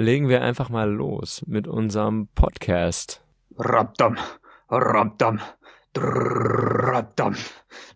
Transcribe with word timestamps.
legen 0.00 0.30
wir 0.30 0.42
einfach 0.42 0.70
mal 0.70 0.90
los 0.90 1.44
mit 1.46 1.68
unserem 1.68 2.28
Podcast. 2.34 3.22
Rabdam, 3.58 4.16
rabdam, 4.70 5.40
rabdam. 5.94 7.36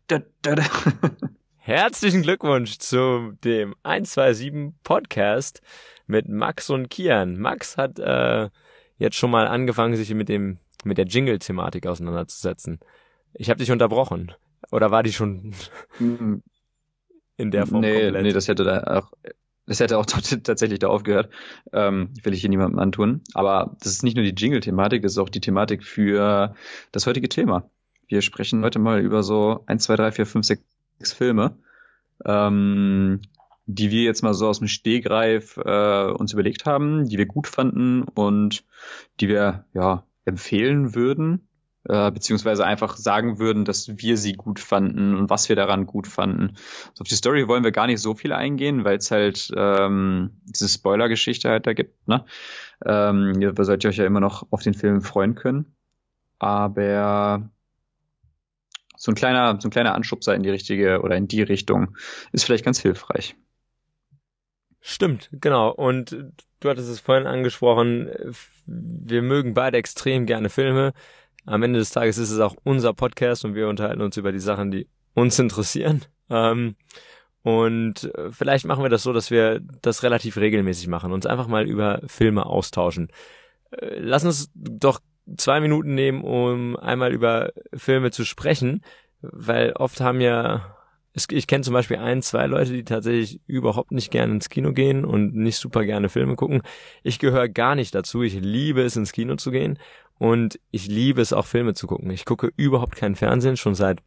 Da, 0.06 0.20
da, 0.42 0.54
da. 0.56 0.64
Herzlichen 1.56 2.20
Glückwunsch 2.20 2.76
zu 2.76 3.32
dem 3.42 3.74
127 3.84 4.74
Podcast 4.82 5.62
mit 6.06 6.28
Max 6.28 6.68
und 6.68 6.90
Kian. 6.90 7.38
Max 7.38 7.78
hat 7.78 7.98
äh, 7.98 8.50
jetzt 8.98 9.16
schon 9.16 9.30
mal 9.30 9.48
angefangen, 9.48 9.96
sich 9.96 10.12
mit 10.12 10.28
dem 10.28 10.58
mit 10.84 10.98
der 10.98 11.06
Jingle-Thematik 11.06 11.86
auseinanderzusetzen. 11.86 12.80
Ich 13.32 13.48
habe 13.48 13.60
dich 13.60 13.72
unterbrochen. 13.72 14.32
Oder 14.70 14.90
war 14.90 15.02
die 15.02 15.12
schon 15.14 15.54
in 15.98 17.50
der 17.50 17.66
Form 17.66 17.80
nee, 17.80 18.02
komplett? 18.02 18.22
nee, 18.24 18.32
das 18.32 18.48
hätte 18.48 18.64
da 18.64 18.98
auch, 18.98 19.12
das 19.66 19.80
hätte 19.80 19.98
auch 19.98 20.06
tatsächlich 20.42 20.78
da 20.78 20.88
aufgehört. 20.88 21.30
Ähm, 21.72 22.10
will 22.22 22.34
ich 22.34 22.40
hier 22.40 22.50
niemandem 22.50 22.78
antun. 22.78 23.22
Aber 23.34 23.76
das 23.80 23.92
ist 23.92 24.02
nicht 24.02 24.16
nur 24.16 24.24
die 24.24 24.34
Jingle-Thematik, 24.34 25.02
das 25.02 25.12
ist 25.12 25.18
auch 25.18 25.28
die 25.28 25.40
Thematik 25.40 25.84
für 25.84 26.54
das 26.92 27.06
heutige 27.06 27.28
Thema. 27.28 27.68
Wir 28.08 28.22
sprechen 28.22 28.64
heute 28.64 28.78
mal 28.78 29.00
über 29.00 29.22
so 29.22 29.64
1, 29.66 29.84
2, 29.84 29.96
3, 29.96 30.12
4, 30.12 30.26
5, 30.26 30.46
6 30.46 31.12
Filme, 31.12 31.56
ähm, 32.24 33.22
die 33.66 33.90
wir 33.90 34.02
jetzt 34.02 34.22
mal 34.22 34.34
so 34.34 34.48
aus 34.48 34.58
dem 34.58 34.68
Stehgreif 34.68 35.56
äh, 35.56 36.10
uns 36.10 36.32
überlegt 36.32 36.66
haben, 36.66 37.08
die 37.08 37.16
wir 37.16 37.26
gut 37.26 37.46
fanden 37.46 38.02
und 38.02 38.64
die 39.20 39.28
wir 39.28 39.64
ja 39.72 40.04
empfehlen 40.26 40.94
würden, 40.94 41.48
äh, 41.88 42.10
beziehungsweise 42.10 42.64
einfach 42.64 42.96
sagen 42.96 43.38
würden, 43.38 43.64
dass 43.64 43.98
wir 43.98 44.16
sie 44.16 44.32
gut 44.32 44.60
fanden 44.60 45.14
und 45.14 45.30
was 45.30 45.48
wir 45.48 45.56
daran 45.56 45.86
gut 45.86 46.06
fanden. 46.06 46.56
So 46.94 47.02
auf 47.02 47.08
die 47.08 47.14
Story 47.14 47.46
wollen 47.48 47.64
wir 47.64 47.72
gar 47.72 47.86
nicht 47.86 48.00
so 48.00 48.14
viel 48.14 48.32
eingehen, 48.32 48.84
weil 48.84 48.98
es 48.98 49.10
halt 49.10 49.52
ähm, 49.56 50.30
diese 50.44 50.68
Spoiler-Geschichte 50.68 51.48
halt 51.48 51.66
da 51.66 51.72
gibt. 51.72 52.08
Ne? 52.08 52.24
Ähm, 52.84 53.40
ihr 53.40 53.52
sollt 53.56 53.84
euch 53.84 53.96
ja 53.96 54.06
immer 54.06 54.20
noch 54.20 54.46
auf 54.50 54.62
den 54.62 54.74
Film 54.74 55.02
freuen 55.02 55.34
können. 55.34 55.74
Aber 56.38 57.50
so 58.96 59.12
ein 59.12 59.14
kleiner, 59.14 59.58
so 59.60 59.68
ein 59.68 59.70
kleiner 59.70 59.94
Anschubser 59.94 60.34
in 60.34 60.42
die 60.42 60.50
richtige 60.50 61.02
oder 61.02 61.16
in 61.16 61.28
die 61.28 61.42
Richtung 61.42 61.96
ist 62.32 62.44
vielleicht 62.44 62.64
ganz 62.64 62.80
hilfreich. 62.80 63.36
Stimmt, 64.80 65.30
genau. 65.32 65.70
Und 65.70 66.16
du 66.60 66.68
hattest 66.68 66.88
es 66.88 67.00
vorhin 67.00 67.26
angesprochen, 67.26 68.10
wir 68.66 69.22
mögen 69.22 69.54
beide 69.54 69.78
extrem 69.78 70.26
gerne 70.26 70.50
Filme. 70.50 70.92
Am 71.46 71.62
Ende 71.62 71.78
des 71.78 71.90
Tages 71.90 72.18
ist 72.18 72.30
es 72.30 72.40
auch 72.40 72.56
unser 72.64 72.94
Podcast 72.94 73.44
und 73.44 73.54
wir 73.54 73.68
unterhalten 73.68 74.02
uns 74.02 74.16
über 74.16 74.32
die 74.32 74.40
Sachen, 74.40 74.70
die 74.70 74.88
uns 75.14 75.38
interessieren. 75.38 76.02
Ähm, 76.30 76.76
und 77.42 78.10
vielleicht 78.30 78.64
machen 78.64 78.82
wir 78.82 78.88
das 78.88 79.02
so, 79.02 79.12
dass 79.12 79.30
wir 79.30 79.60
das 79.82 80.02
relativ 80.02 80.38
regelmäßig 80.38 80.88
machen, 80.88 81.12
uns 81.12 81.26
einfach 81.26 81.46
mal 81.46 81.68
über 81.68 82.00
Filme 82.06 82.46
austauschen. 82.46 83.08
Äh, 83.70 83.98
Lass 83.98 84.24
uns 84.24 84.50
doch 84.54 85.00
zwei 85.36 85.60
Minuten 85.60 85.94
nehmen, 85.94 86.22
um 86.22 86.76
einmal 86.76 87.12
über 87.12 87.52
Filme 87.74 88.10
zu 88.10 88.24
sprechen, 88.24 88.82
weil 89.20 89.72
oft 89.72 90.00
haben 90.00 90.20
ja 90.20 90.74
ich 91.30 91.46
kenne 91.46 91.62
zum 91.62 91.74
Beispiel 91.74 91.98
ein, 91.98 92.22
zwei 92.22 92.46
Leute, 92.46 92.72
die 92.72 92.82
tatsächlich 92.82 93.40
überhaupt 93.46 93.92
nicht 93.92 94.10
gerne 94.10 94.34
ins 94.34 94.48
Kino 94.48 94.72
gehen 94.72 95.04
und 95.04 95.36
nicht 95.36 95.58
super 95.58 95.84
gerne 95.84 96.08
Filme 96.08 96.34
gucken. 96.34 96.62
Ich 97.04 97.20
gehöre 97.20 97.48
gar 97.48 97.76
nicht 97.76 97.94
dazu. 97.94 98.22
Ich 98.22 98.34
liebe 98.34 98.82
es, 98.82 98.96
ins 98.96 99.12
Kino 99.12 99.36
zu 99.36 99.52
gehen 99.52 99.78
und 100.24 100.58
ich 100.70 100.86
liebe 100.86 101.20
es 101.20 101.34
auch, 101.34 101.44
Filme 101.44 101.74
zu 101.74 101.86
gucken. 101.86 102.10
Ich 102.10 102.24
gucke 102.24 102.50
überhaupt 102.56 102.96
keinen 102.96 103.14
Fernsehen, 103.14 103.58
schon 103.58 103.74
seit 103.74 104.00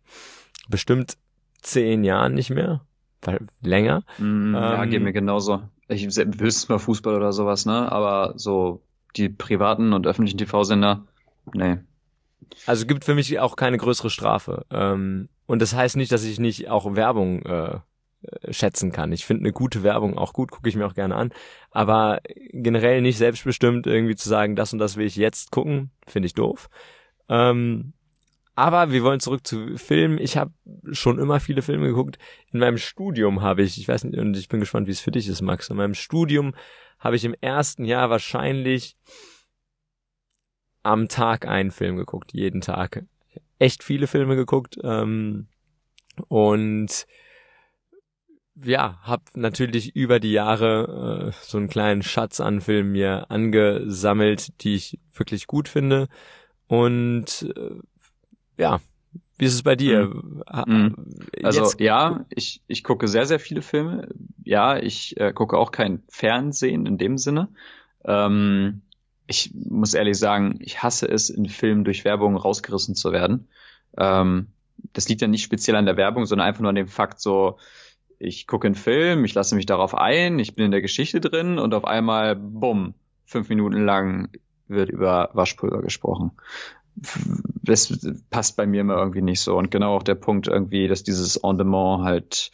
bestimmt 0.67 1.15
zehn 1.61 2.03
Jahren 2.03 2.33
nicht 2.33 2.49
mehr. 2.49 2.81
Weil 3.21 3.45
länger. 3.61 4.01
Mm, 4.17 4.55
ja, 4.55 4.81
Ähm, 4.81 4.89
geht 4.89 5.03
mir 5.03 5.13
genauso. 5.13 5.61
Ich 5.87 6.01
höchstens 6.01 6.69
mal 6.69 6.79
Fußball 6.79 7.13
oder 7.13 7.33
sowas, 7.33 7.67
ne? 7.67 7.91
Aber 7.91 8.33
so 8.35 8.81
die 9.15 9.29
privaten 9.29 9.93
und 9.93 10.07
öffentlichen 10.07 10.39
TV-Sender, 10.39 11.05
nee. 11.53 11.77
Also 12.65 12.87
gibt 12.87 13.05
für 13.05 13.13
mich 13.13 13.39
auch 13.39 13.55
keine 13.55 13.77
größere 13.77 14.09
Strafe. 14.09 14.65
Ähm, 14.71 15.29
und 15.45 15.61
das 15.61 15.75
heißt 15.75 15.97
nicht, 15.97 16.11
dass 16.11 16.23
ich 16.23 16.39
nicht 16.39 16.67
auch 16.67 16.95
Werbung 16.95 17.43
äh, 17.43 17.77
schätzen 18.49 18.91
kann. 18.91 19.11
Ich 19.11 19.25
finde 19.25 19.43
eine 19.43 19.53
gute 19.53 19.83
Werbung 19.83 20.17
auch 20.17 20.33
gut, 20.33 20.51
gucke 20.51 20.69
ich 20.69 20.75
mir 20.75 20.85
auch 20.85 20.95
gerne 20.95 21.15
an. 21.15 21.31
Aber 21.71 22.19
generell 22.51 23.01
nicht 23.01 23.17
selbstbestimmt 23.17 23.87
irgendwie 23.87 24.15
zu 24.15 24.27
sagen, 24.27 24.55
das 24.55 24.73
und 24.73 24.79
das 24.79 24.97
will 24.97 25.05
ich 25.05 25.15
jetzt 25.15 25.51
gucken, 25.51 25.91
finde 26.07 26.27
ich 26.27 26.33
doof. 26.33 26.69
Ähm, 27.29 27.93
aber 28.55 28.91
wir 28.91 29.03
wollen 29.03 29.19
zurück 29.19 29.45
zu 29.45 29.77
Filmen. 29.77 30.17
Ich 30.17 30.35
habe 30.35 30.51
schon 30.91 31.19
immer 31.19 31.39
viele 31.39 31.61
Filme 31.61 31.87
geguckt. 31.87 32.17
In 32.51 32.59
meinem 32.59 32.79
Studium 32.79 33.41
habe 33.41 33.61
ich, 33.61 33.77
ich 33.77 33.87
weiß 33.87 34.05
nicht, 34.05 34.17
und 34.17 34.35
ich 34.35 34.49
bin 34.49 34.59
gespannt, 34.59 34.87
wie 34.87 34.91
es 34.91 34.99
für 34.99 35.11
dich 35.11 35.27
ist, 35.27 35.41
Max. 35.41 35.69
In 35.69 35.77
meinem 35.77 35.93
Studium 35.93 36.55
habe 36.97 37.15
ich 37.15 37.23
im 37.23 37.35
ersten 37.39 37.85
Jahr 37.85 38.09
wahrscheinlich 38.09 38.97
am 40.81 41.07
Tag 41.07 41.47
einen 41.47 41.69
Film 41.69 41.97
geguckt, 41.97 42.33
jeden 42.33 42.61
Tag. 42.61 43.05
Echt 43.59 43.83
viele 43.83 44.07
Filme 44.07 44.35
geguckt 44.35 44.77
ähm, 44.83 45.47
und 46.27 47.05
ja, 48.63 48.99
hab 49.03 49.21
natürlich 49.35 49.95
über 49.95 50.19
die 50.19 50.31
Jahre 50.31 51.31
äh, 51.31 51.37
so 51.41 51.57
einen 51.57 51.67
kleinen 51.69 52.01
Schatz 52.03 52.39
an 52.39 52.61
Filmen 52.61 52.91
mir 52.91 53.29
angesammelt, 53.29 54.61
die 54.63 54.75
ich 54.75 54.99
wirklich 55.13 55.47
gut 55.47 55.67
finde 55.69 56.07
und 56.67 57.51
äh, 57.55 57.75
ja, 58.57 58.79
wie 59.37 59.45
ist 59.45 59.53
es 59.53 59.63
bei 59.63 59.75
dir? 59.75 60.11
Ha- 60.51 60.65
Mhm. 60.67 60.95
Also 61.43 61.61
Jetzt- 61.61 61.79
ja, 61.79 62.25
ich, 62.29 62.61
ich 62.67 62.83
gucke 62.83 63.07
sehr, 63.07 63.25
sehr 63.27 63.39
viele 63.39 63.61
Filme. 63.61 64.07
Ja, 64.43 64.77
ich 64.77 65.15
äh, 65.19 65.31
gucke 65.31 65.57
auch 65.57 65.71
kein 65.71 66.01
Fernsehen 66.09 66.87
in 66.87 66.97
dem 66.97 67.17
Sinne. 67.19 67.49
Ähm, 68.03 68.81
ich 69.27 69.51
muss 69.53 69.93
ehrlich 69.93 70.17
sagen, 70.17 70.55
ich 70.59 70.81
hasse 70.81 71.07
es, 71.07 71.29
in 71.29 71.47
Filmen 71.49 71.83
durch 71.83 72.03
Werbung 72.05 72.35
rausgerissen 72.35 72.95
zu 72.95 73.11
werden. 73.11 73.47
Ähm, 73.97 74.47
das 74.93 75.07
liegt 75.09 75.21
ja 75.21 75.27
nicht 75.27 75.43
speziell 75.43 75.75
an 75.75 75.85
der 75.85 75.97
Werbung, 75.97 76.25
sondern 76.25 76.47
einfach 76.47 76.61
nur 76.61 76.69
an 76.69 76.75
dem 76.75 76.87
Fakt 76.87 77.19
so, 77.19 77.59
ich 78.19 78.47
gucke 78.47 78.67
einen 78.67 78.75
Film, 78.75 79.25
ich 79.25 79.33
lasse 79.33 79.55
mich 79.55 79.65
darauf 79.65 79.95
ein, 79.95 80.39
ich 80.39 80.55
bin 80.55 80.65
in 80.65 80.71
der 80.71 80.81
Geschichte 80.81 81.19
drin 81.21 81.59
und 81.59 81.73
auf 81.73 81.85
einmal, 81.85 82.35
bumm, 82.35 82.93
fünf 83.25 83.49
Minuten 83.49 83.85
lang 83.85 84.29
wird 84.67 84.89
über 84.89 85.29
Waschpulver 85.33 85.81
gesprochen. 85.81 86.31
Das 87.61 87.93
passt 88.29 88.57
bei 88.57 88.65
mir 88.65 88.81
immer 88.81 88.97
irgendwie 88.97 89.21
nicht 89.21 89.41
so. 89.41 89.55
Und 89.57 89.69
genau 89.69 89.95
auch 89.95 90.03
der 90.03 90.15
Punkt 90.15 90.47
irgendwie, 90.47 90.87
dass 90.87 91.03
dieses 91.03 91.37
En-Demand 91.37 92.03
halt 92.03 92.51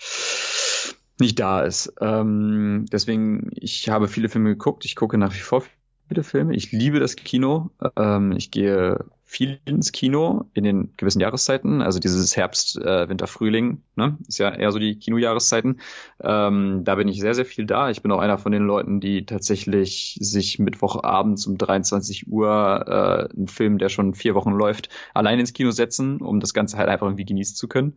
nicht 1.20 1.40
da 1.40 1.62
ist. 1.62 1.94
Ähm, 2.02 2.86
deswegen, 2.92 3.52
ich 3.56 3.90
habe 3.90 4.08
viele 4.08 4.30
Filme 4.30 4.50
geguckt. 4.50 4.84
Ich 4.86 4.96
gucke 4.96 5.18
nach 5.18 5.34
wie 5.34 5.40
vor 5.40 5.64
viele 6.08 6.24
Filme. 6.24 6.56
Ich 6.56 6.72
liebe 6.72 7.00
das 7.00 7.16
Kino. 7.16 7.70
Ähm, 7.96 8.34
ich 8.34 8.52
gehe 8.52 9.06
viel 9.34 9.60
ins 9.66 9.92
Kino 9.92 10.46
in 10.54 10.64
den 10.64 10.94
gewissen 10.96 11.20
Jahreszeiten. 11.20 11.82
Also 11.82 12.00
dieses 12.00 12.38
Herbst, 12.38 12.78
äh, 12.78 13.10
Winter, 13.10 13.26
Frühling, 13.26 13.82
ne? 13.96 14.16
Ist 14.28 14.38
ja 14.38 14.54
eher 14.54 14.72
so 14.72 14.78
die 14.78 15.00
Kinojahreszeiten. 15.00 15.82
Ähm, 16.22 16.84
da 16.84 16.94
bin 16.94 17.08
ich 17.08 17.20
sehr, 17.20 17.34
sehr 17.34 17.46
viel 17.46 17.66
da. 17.66 17.90
Ich 17.90 18.04
bin 18.04 18.12
auch 18.12 18.20
einer 18.20 18.38
von 18.38 18.52
den 18.52 18.62
Leuten, 18.62 19.00
die 19.00 19.26
tatsächlich 19.26 20.18
sich 20.22 20.60
Mittwochabends 20.60 21.48
um 21.48 21.58
23 21.58 22.28
Uhr 22.28 22.86
äh, 22.88 23.36
einen 23.36 23.48
Film, 23.48 23.80
der 23.80 23.90
schon 23.90 24.14
vier 24.14 24.36
Wochen 24.36 24.52
läuft, 24.52 24.90
allein 25.16 25.40
ins 25.40 25.54
Kino 25.54 25.72
setzen, 25.72 26.22
um 26.22 26.40
das 26.40 26.54
Ganze 26.54 26.78
halt 26.78 26.90
einfach 26.90 27.08
irgendwie 27.08 27.26
genießen 27.26 27.56
zu 27.56 27.68
können. 27.68 27.94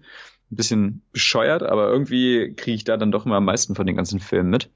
Ein 0.51 0.57
bisschen 0.57 1.03
bescheuert, 1.13 1.63
aber 1.63 1.89
irgendwie 1.91 2.55
kriege 2.55 2.77
ich 2.77 2.85
da 2.85 2.97
dann 2.97 3.13
doch 3.13 3.27
immer 3.27 3.37
am 3.37 3.45
meisten 3.45 3.75
von 3.75 3.87
den 3.87 3.97
ganzen 3.97 4.21
Filmen 4.21 4.49
mit. 4.49 4.71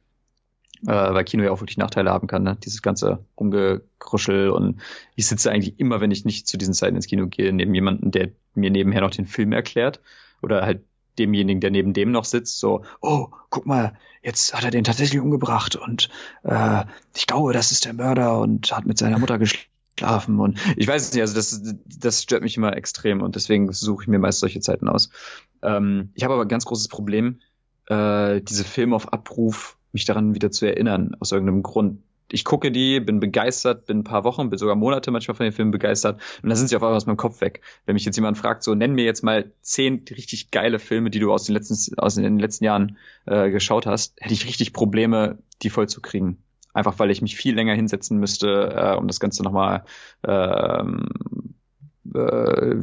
Äh, 0.87 1.15
weil 1.15 1.25
Kino 1.25 1.45
ja 1.45 1.51
auch 1.51 1.61
wirklich 1.61 1.77
Nachteile 1.77 2.11
haben 2.11 2.27
kann, 2.27 2.43
ne? 2.43 2.57
Dieses 2.65 2.81
ganze 2.81 3.25
Rumgekruschel 3.39 4.51
und 4.51 4.81
ich 5.15 5.27
sitze 5.27 5.51
eigentlich 5.51 5.79
immer, 5.79 6.01
wenn 6.01 6.11
ich 6.11 6.25
nicht 6.25 6.49
zu 6.49 6.57
diesen 6.57 6.75
Zeiten 6.75 6.97
ins 6.97 7.07
Kino 7.07 7.27
gehe, 7.27 7.53
neben 7.53 7.75
jemanden, 7.75 8.11
der 8.11 8.31
mir 8.55 8.71
nebenher 8.71 9.03
noch 9.03 9.11
den 9.11 9.27
Film 9.27 9.53
erklärt. 9.53 10.01
Oder 10.43 10.63
halt 10.63 10.83
demjenigen, 11.19 11.61
der 11.61 11.71
neben 11.71 11.93
dem 11.93 12.11
noch 12.11 12.25
sitzt, 12.25 12.59
so, 12.59 12.85
oh, 13.01 13.29
guck 13.51 13.67
mal, 13.67 13.93
jetzt 14.23 14.55
hat 14.55 14.65
er 14.65 14.71
den 14.71 14.85
tatsächlich 14.85 15.21
umgebracht 15.21 15.77
und 15.77 16.09
äh, 16.43 16.85
ich 17.15 17.27
glaube, 17.27 17.53
das 17.53 17.73
ist 17.73 17.85
der 17.85 17.93
Mörder 17.93 18.41
und 18.41 18.73
hat 18.73 18.87
mit 18.87 18.99
seiner 18.99 19.19
Mutter 19.19 19.39
geschlafen 19.39 20.41
und 20.41 20.59
ich 20.77 20.89
weiß 20.89 21.03
es 21.03 21.13
nicht, 21.13 21.21
also 21.21 21.35
das, 21.35 21.63
das 21.85 22.23
stört 22.23 22.43
mich 22.43 22.57
immer 22.57 22.77
extrem 22.77 23.23
und 23.23 23.35
deswegen 23.35 23.71
suche 23.73 24.05
ich 24.05 24.09
mir 24.09 24.19
meist 24.19 24.41
solche 24.41 24.61
Zeiten 24.61 24.89
aus. 24.89 25.11
Ähm, 25.63 26.11
ich 26.15 26.25
habe 26.25 26.35
aber 26.35 26.43
ein 26.43 26.49
ganz 26.49 26.65
großes 26.65 26.89
Problem, 26.89 27.41
äh, 27.87 28.41
diese 28.41 28.65
Filme 28.65 28.97
auf 28.97 29.13
Abruf 29.13 29.77
mich 29.93 30.05
daran 30.05 30.35
wieder 30.35 30.51
zu 30.51 30.67
erinnern, 30.67 31.17
aus 31.21 31.33
irgendeinem 31.33 31.63
Grund. 31.63 32.03
Ich 32.33 32.45
gucke 32.45 32.71
die, 32.71 33.01
bin 33.01 33.19
begeistert, 33.19 33.87
bin 33.87 33.99
ein 33.99 34.05
paar 34.05 34.23
Wochen, 34.23 34.51
bin 34.51 34.59
sogar 34.59 34.77
Monate 34.77 35.11
manchmal 35.11 35.35
von 35.35 35.45
den 35.45 35.53
Filmen 35.53 35.73
begeistert 35.73 36.21
und 36.43 36.49
dann 36.49 36.57
sind 36.57 36.69
sie 36.69 36.77
auf 36.77 36.83
einmal 36.83 36.97
aus 36.97 37.07
meinem 37.07 37.17
Kopf 37.17 37.41
weg. 37.41 37.61
Wenn 37.87 37.95
mich 37.95 38.05
jetzt 38.05 38.15
jemand 38.15 38.39
fragt, 38.39 38.63
so 38.63 38.75
nenn 38.75 38.95
mir 38.95 39.05
jetzt 39.05 39.25
mal 39.25 39.51
zehn 39.63 40.05
richtig 40.11 40.53
geile 40.53 40.79
Filme, 40.79 41.11
die 41.11 41.19
du 41.19 41.33
aus 41.33 41.45
den 41.45 41.55
letzten, 41.55 41.99
aus 41.99 42.15
den 42.15 42.39
letzten 42.39 42.65
Jahren 42.65 42.99
äh, 43.27 43.51
geschaut 43.51 43.87
hast, 43.87 44.21
hätte 44.21 44.35
ich 44.35 44.47
richtig 44.47 44.73
Probleme, 44.73 45.39
die 45.63 45.71
voll 45.71 45.89
zu 45.89 46.01
kriegen. 46.01 46.43
Einfach 46.73 47.01
weil 47.01 47.11
ich 47.11 47.21
mich 47.21 47.35
viel 47.35 47.57
länger 47.57 47.75
hinsetzen 47.75 48.19
müsste, 48.19 48.75
äh, 48.77 48.97
um 48.97 49.09
das 49.09 49.19
Ganze 49.19 49.43
nochmal 49.43 49.85
ähm, 50.23 51.09
äh, 52.15 52.77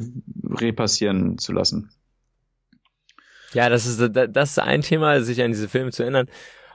repassieren 0.59 1.38
zu 1.38 1.54
lassen. 1.54 1.89
Ja, 3.54 3.69
das 3.69 3.86
ist, 3.86 4.12
das 4.13 4.51
ist 4.51 4.59
ein 4.59 4.81
Thema, 4.81 5.21
sich 5.21 5.42
an 5.42 5.51
diese 5.51 5.69
Filme 5.69 5.92
zu 5.92 6.04
erinnern. 6.04 6.27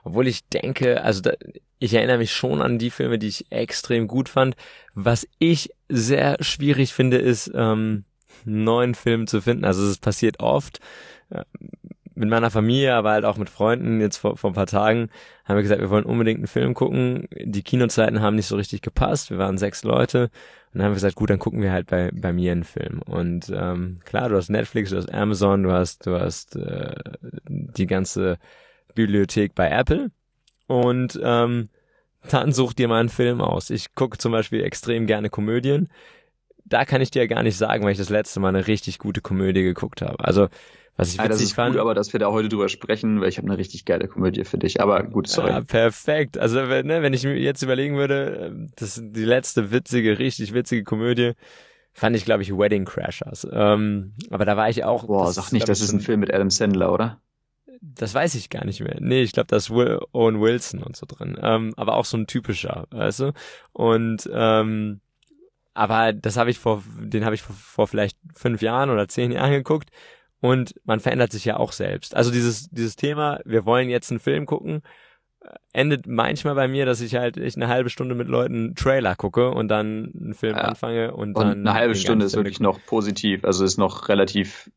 Obwohl 0.03 0.27
ich 0.27 0.49
denke, 0.49 1.03
also 1.03 1.21
da, 1.21 1.33
ich 1.79 1.95
erinnere 1.95 2.19
mich 2.19 2.33
schon 2.33 2.63
an 2.63 2.79
die 2.79 2.91
Filme, 2.91 3.19
die 3.19 3.29
ich 3.29 3.51
extrem 3.51 4.07
gut 4.07 4.29
fand. 4.29 4.57
Was 4.95 5.27
ich 5.39 5.71
sehr 5.89 6.37
schwierig 6.41 6.93
finde, 6.93 7.19
ist, 7.19 7.51
ähm, 7.55 8.05
neuen 8.45 8.95
Film 8.95 9.27
zu 9.27 9.41
finden. 9.41 9.65
Also 9.65 9.87
es 9.87 9.99
passiert 9.99 10.41
oft. 10.41 10.81
Äh, 11.31 11.45
mit 12.15 12.29
meiner 12.29 12.51
Familie, 12.51 12.95
aber 12.95 13.13
halt 13.13 13.25
auch 13.25 13.39
mit 13.39 13.49
Freunden, 13.49 14.01
jetzt 14.01 14.19
vor, 14.19 14.37
vor 14.37 14.51
ein 14.51 14.55
paar 14.55 14.67
Tagen, 14.67 15.09
haben 15.45 15.57
wir 15.57 15.63
gesagt, 15.63 15.81
wir 15.81 15.91
wollen 15.91 16.05
unbedingt 16.05 16.39
einen 16.39 16.47
Film 16.47 16.75
gucken. 16.75 17.27
Die 17.41 17.63
Kinozeiten 17.63 18.21
haben 18.21 18.37
nicht 18.37 18.47
so 18.47 18.57
richtig 18.57 18.83
gepasst. 18.83 19.31
Wir 19.31 19.39
waren 19.39 19.59
sechs 19.59 19.83
Leute. 19.83 20.25
Und 20.25 20.79
dann 20.79 20.85
haben 20.85 20.91
wir 20.93 20.97
gesagt, 20.97 21.17
gut, 21.17 21.31
dann 21.31 21.39
gucken 21.39 21.63
wir 21.63 21.73
halt 21.73 21.87
bei, 21.87 22.11
bei 22.13 22.33
mir 22.33 22.53
einen 22.53 22.65
Film. 22.65 23.01
Und 23.03 23.51
ähm, 23.55 23.99
klar, 24.05 24.29
du 24.29 24.37
hast 24.37 24.51
Netflix, 24.51 24.91
du 24.91 24.97
hast 24.97 25.13
Amazon, 25.13 25.63
du 25.63 25.73
hast, 25.73 26.07
du 26.07 26.19
hast 26.19 26.57
äh, 26.57 26.95
die 27.49 27.87
ganze 27.87 28.39
Bibliothek 28.95 29.55
bei 29.55 29.69
Apple. 29.69 30.11
Und 30.67 31.19
ähm, 31.23 31.69
dann 32.31 32.53
such 32.53 32.73
dir 32.73 32.89
mal 32.89 33.01
einen 33.01 33.09
Film 33.09 33.41
aus. 33.41 33.71
Ich 33.71 33.95
gucke 33.95 34.19
zum 34.19 34.33
Beispiel 34.33 34.63
extrem 34.63 35.07
gerne 35.07 35.29
Komödien. 35.29 35.89
Da 36.65 36.85
kann 36.85 37.01
ich 37.01 37.11
dir 37.11 37.27
gar 37.27 37.43
nicht 37.43 37.57
sagen, 37.57 37.85
weil 37.85 37.93
ich 37.93 37.99
das 37.99 38.11
letzte 38.11 38.41
Mal 38.41 38.51
eine 38.51 38.67
richtig 38.67 38.99
gute 38.99 39.21
Komödie 39.21 39.63
geguckt 39.63 40.01
habe. 40.03 40.25
Also 40.25 40.49
was 40.97 41.09
ich 41.09 41.15
witzig 41.15 41.25
ja, 41.25 41.29
das 41.29 41.41
ist 41.41 41.53
fand. 41.55 41.73
Gut, 41.73 41.81
aber 41.81 41.95
dass 41.95 42.13
wir 42.13 42.21
da 42.21 42.31
heute 42.31 42.49
drüber 42.49 42.69
sprechen, 42.69 43.21
weil 43.21 43.29
ich 43.29 43.39
habe 43.39 43.49
eine 43.49 43.59
richtig 43.59 43.85
geile 43.85 44.09
Komödie 44.09 44.45
für 44.45 44.59
dich. 44.59 44.81
Aber 44.81 45.03
gut, 45.03 45.27
sorry. 45.27 45.51
Ja, 45.51 45.61
perfekt. 45.63 46.39
Also 46.39 46.61
ne, 46.61 47.03
wenn 47.03 47.15
ich 47.15 47.25
mir 47.25 47.37
jetzt 47.39 47.63
überlegen 47.63 47.97
würde, 47.97 48.69
das 48.77 49.01
die 49.03 49.25
letzte 49.25 49.73
witzige, 49.73 50.19
richtig 50.19 50.53
witzige 50.53 50.85
Komödie, 50.85 51.33
fand 51.93 52.15
ich, 52.15 52.25
glaube 52.25 52.43
ich, 52.43 52.57
Wedding 52.57 52.85
Crashers. 52.85 53.47
Ähm, 53.51 54.13
aber 54.31 54.45
da 54.45 54.57
war 54.57 54.69
ich 54.69 54.85
auch. 54.85 55.07
Boah, 55.07 55.33
sag 55.33 55.53
nicht, 55.53 55.69
das 55.69 55.81
ist 55.81 55.93
ein 55.93 56.01
Film 56.01 56.21
mit 56.21 56.33
Adam 56.33 56.51
Sandler, 56.51 56.93
oder? 56.93 57.21
Das 57.85 58.15
weiß 58.15 58.37
ich 58.37 58.49
gar 58.49 58.65
nicht 58.65 58.81
mehr. 58.81 58.97
Nee, 59.01 59.23
ich 59.23 59.33
glaube, 59.33 59.49
da 59.49 59.57
ist 59.57 59.71
Will, 59.71 59.99
Owen 60.13 60.41
Wilson 60.41 60.85
und 60.85 60.97
so 60.97 61.05
drin. 61.05 61.37
Ähm, 61.43 61.75
aber 61.77 61.97
auch 61.97 62.05
so 62.05 62.17
ein 62.17 62.29
typischer, 62.29 62.87
weißt 62.91 63.21
du? 63.21 63.33
Und 63.73 64.31
ähm, 64.33 65.01
aber 65.75 66.13
das 66.13 66.37
habe 66.37 66.51
ich 66.51 66.59
vor, 66.59 66.83
den 67.01 67.25
habe 67.25 67.35
ich 67.35 67.43
vor, 67.43 67.57
vor 67.57 67.87
vielleicht 67.89 68.17
fünf 68.35 68.63
Jahren 68.63 68.91
oder 68.91 69.09
zehn 69.09 69.33
Jahren 69.33 69.53
geguckt 69.53 69.91
und 70.41 70.75
man 70.85 71.01
verändert 71.01 71.33
sich 71.33 71.45
ja 71.45 71.57
auch 71.57 71.73
selbst. 71.73 72.15
Also 72.15 72.31
dieses, 72.31 72.69
dieses 72.71 72.97
Thema, 72.97 73.41
wir 73.45 73.65
wollen 73.65 73.89
jetzt 73.89 74.11
einen 74.11 74.21
Film 74.21 74.45
gucken, 74.45 74.83
äh, 75.41 75.49
endet 75.73 76.07
manchmal 76.07 76.55
bei 76.55 76.69
mir, 76.69 76.85
dass 76.85 77.01
ich 77.01 77.15
halt 77.15 77.37
ich 77.37 77.57
eine 77.57 77.69
halbe 77.69 77.91
Stunde 77.91 78.15
mit 78.15 78.29
Leuten 78.29 78.75
Trailer 78.75 79.17
gucke 79.17 79.51
und 79.51 79.69
dann 79.69 80.13
einen 80.15 80.35
Film 80.35 80.57
ja. 80.57 80.63
anfange 80.63 81.15
und, 81.15 81.37
und 81.37 81.45
dann. 81.45 81.67
Eine 81.67 81.75
halbe 81.75 81.95
Stunde 81.95 82.27
ist 82.27 82.37
wirklich 82.37 82.61
noch 82.61 82.79
positiv, 82.85 83.45
also 83.45 83.65
ist 83.65 83.79
noch 83.79 84.09
relativ 84.09 84.71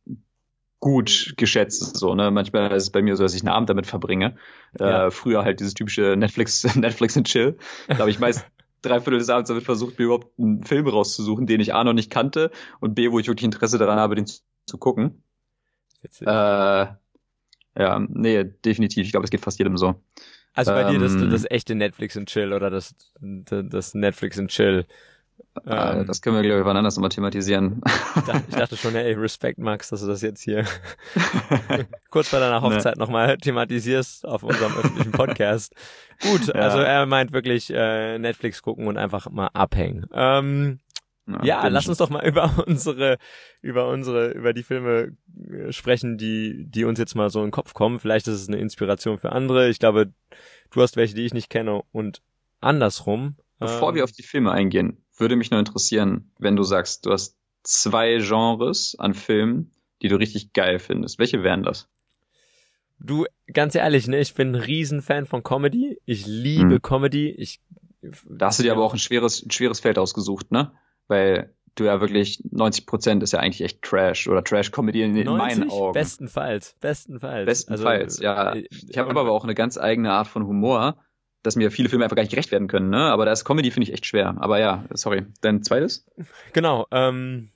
gut 0.85 1.33
geschätzt 1.35 1.97
so 1.97 2.13
ne 2.13 2.29
manchmal 2.29 2.71
ist 2.71 2.83
es 2.83 2.89
bei 2.91 3.01
mir 3.01 3.15
so 3.15 3.23
dass 3.23 3.33
ich 3.33 3.41
einen 3.41 3.49
Abend 3.49 3.69
damit 3.69 3.87
verbringe 3.87 4.35
ja. 4.79 5.07
äh, 5.07 5.11
früher 5.11 5.43
halt 5.43 5.59
dieses 5.59 5.73
typische 5.73 6.15
Netflix 6.15 6.63
Netflix 6.75 7.17
and 7.17 7.27
Chill 7.27 7.57
da 7.87 7.97
habe 7.97 8.11
ich 8.11 8.19
meist 8.19 8.45
drei 8.83 8.99
Viertel 8.99 9.17
des 9.17 9.29
Abends 9.29 9.47
damit 9.47 9.63
versucht 9.63 9.97
mir 9.97 10.05
überhaupt 10.05 10.37
einen 10.37 10.63
Film 10.63 10.87
rauszusuchen 10.87 11.47
den 11.47 11.59
ich 11.59 11.73
a 11.73 11.83
noch 11.83 11.93
nicht 11.93 12.11
kannte 12.11 12.51
und 12.81 12.93
b 12.93 13.11
wo 13.11 13.17
ich 13.17 13.27
wirklich 13.27 13.45
Interesse 13.45 13.79
daran 13.79 13.97
habe 13.97 14.13
den 14.13 14.27
zu, 14.27 14.41
zu 14.67 14.77
gucken. 14.77 15.23
Äh, 16.21 16.25
ja, 17.77 17.99
nee, 18.07 18.43
definitiv. 18.43 19.05
Ich 19.05 19.11
glaube, 19.11 19.25
es 19.25 19.31
geht 19.31 19.41
fast 19.41 19.59
jedem 19.59 19.77
so. 19.77 19.95
Also 20.53 20.71
bei 20.71 20.83
ähm, 20.83 20.93
dir 20.93 20.99
das, 20.99 21.13
ähm, 21.13 21.29
das 21.29 21.49
echte 21.49 21.75
Netflix 21.75 22.15
und 22.15 22.29
Chill 22.29 22.53
oder 22.53 22.69
das, 22.69 22.95
das 23.19 23.93
Netflix 23.93 24.39
und 24.39 24.49
Chill. 24.49 24.85
Äh, 25.65 25.99
ähm, 25.99 26.05
das 26.05 26.21
können 26.21 26.35
wir, 26.35 26.43
glaube 26.43 26.61
ich, 26.61 26.65
wann 26.65 26.77
anders 26.77 26.95
nochmal 26.95 27.09
thematisieren. 27.09 27.81
Ich 28.15 28.23
dachte, 28.23 28.43
ich 28.49 28.55
dachte 28.55 28.77
schon, 28.77 28.93
hey, 28.93 29.13
Respekt, 29.13 29.57
Max, 29.57 29.89
dass 29.89 30.01
du 30.01 30.07
das 30.07 30.21
jetzt 30.21 30.41
hier 30.41 30.65
kurz 32.09 32.31
bei 32.31 32.39
deiner 32.39 32.61
Hochzeit 32.61 32.97
nee. 32.97 32.99
nochmal 32.99 33.37
thematisierst 33.37 34.25
auf 34.25 34.43
unserem 34.43 34.75
öffentlichen 34.75 35.11
Podcast. 35.13 35.73
Gut, 36.21 36.47
ja. 36.47 36.53
also 36.55 36.79
er 36.79 37.05
meint 37.05 37.31
wirklich 37.31 37.71
äh, 37.73 38.19
Netflix 38.19 38.61
gucken 38.61 38.87
und 38.87 38.97
einfach 38.97 39.29
mal 39.29 39.47
abhängen. 39.53 40.05
Ähm, 40.13 40.79
ja, 41.27 41.43
ja 41.43 41.67
lass 41.67 41.88
uns 41.88 41.97
doch 41.97 42.09
mal 42.09 42.25
über 42.27 42.63
unsere, 42.67 43.17
über 43.61 43.88
unsere, 43.89 44.31
über 44.31 44.53
die 44.53 44.63
Filme 44.63 45.15
äh, 45.49 45.71
sprechen, 45.71 46.17
die, 46.17 46.65
die 46.67 46.85
uns 46.85 46.99
jetzt 46.99 47.15
mal 47.15 47.29
so 47.29 47.39
in 47.39 47.47
den 47.47 47.51
Kopf 47.51 47.73
kommen. 47.73 47.99
Vielleicht 47.99 48.27
ist 48.27 48.41
es 48.41 48.47
eine 48.47 48.57
Inspiration 48.57 49.17
für 49.17 49.31
andere. 49.31 49.69
Ich 49.69 49.79
glaube, 49.79 50.13
du 50.71 50.81
hast 50.81 50.97
welche, 50.97 51.15
die 51.15 51.25
ich 51.25 51.33
nicht 51.33 51.49
kenne 51.49 51.81
und 51.91 52.21
andersrum. 52.61 53.38
Bevor 53.57 53.89
ähm, 53.89 53.95
wir 53.95 54.03
auf 54.03 54.11
die 54.11 54.23
Filme 54.23 54.51
eingehen, 54.51 55.04
würde 55.17 55.35
mich 55.35 55.51
nur 55.51 55.59
interessieren, 55.59 56.31
wenn 56.38 56.56
du 56.56 56.63
sagst, 56.63 57.06
du 57.06 57.12
hast 57.12 57.38
zwei 57.63 58.17
Genres 58.17 58.95
an 59.00 59.13
Filmen, 59.13 59.71
die 60.01 60.07
du 60.07 60.15
richtig 60.17 60.53
geil 60.53 60.79
findest. 60.79 61.19
Welche 61.19 61.44
wären 61.44 61.63
das? 61.63 61.88
Du, 63.00 63.25
ganz 63.51 63.75
ehrlich, 63.75 64.07
ne, 64.07 64.19
ich 64.19 64.33
bin 64.33 64.50
ein 64.50 64.56
Riesenfan 64.56 65.25
von 65.25 65.44
Comedy. 65.44 66.00
Ich 66.06 66.25
liebe 66.25 66.75
hm. 66.75 66.81
Comedy. 66.81 67.29
Ich, 67.29 67.62
da 68.29 68.47
hast 68.47 68.59
du 68.59 68.63
dir 68.63 68.71
aber 68.71 68.83
auch 68.83 68.94
ein 68.94 69.00
schweres, 69.00 69.45
ein 69.45 69.51
schweres 69.51 69.79
Feld 69.79 69.97
ausgesucht, 69.97 70.51
ne? 70.51 70.71
weil 71.07 71.53
du 71.75 71.83
ja 71.85 72.00
wirklich 72.00 72.41
90 72.50 72.85
Prozent 72.85 73.23
ist 73.23 73.33
ja 73.33 73.39
eigentlich 73.39 73.62
echt 73.62 73.81
Trash 73.81 74.27
oder 74.27 74.44
Trash-Comedy 74.44 75.01
in, 75.01 75.15
in 75.15 75.27
meinen 75.27 75.69
Augen. 75.69 75.94
Bestenfalls, 75.94 76.75
bestenfalls. 76.79 77.45
Bestenfalls, 77.45 78.13
also, 78.15 78.23
ja. 78.23 78.53
Äh, 78.53 78.67
ich 78.69 78.97
habe 78.97 79.09
aber 79.09 79.29
auch 79.31 79.44
eine 79.44 79.56
ganz 79.56 79.77
eigene 79.77 80.12
Art 80.12 80.27
von 80.27 80.47
Humor, 80.47 80.97
dass 81.45 81.56
mir 81.56 81.71
viele 81.71 81.89
Filme 81.89 82.06
einfach 82.06 82.15
gar 82.15 82.24
nicht 82.24 82.31
gerecht 82.31 82.51
werden 82.51 82.68
können, 82.68 82.89
ne? 82.89 83.00
Aber 83.00 83.25
da 83.25 83.31
ist 83.31 83.45
Comedy 83.45 83.71
finde 83.71 83.88
ich 83.88 83.94
echt 83.94 84.06
schwer. 84.06 84.36
Aber 84.39 84.59
ja, 84.59 84.86
sorry. 84.92 85.25
Dein 85.42 85.63
zweites? 85.63 86.06
Genau. 86.53 86.88
Ähm, 86.92 87.50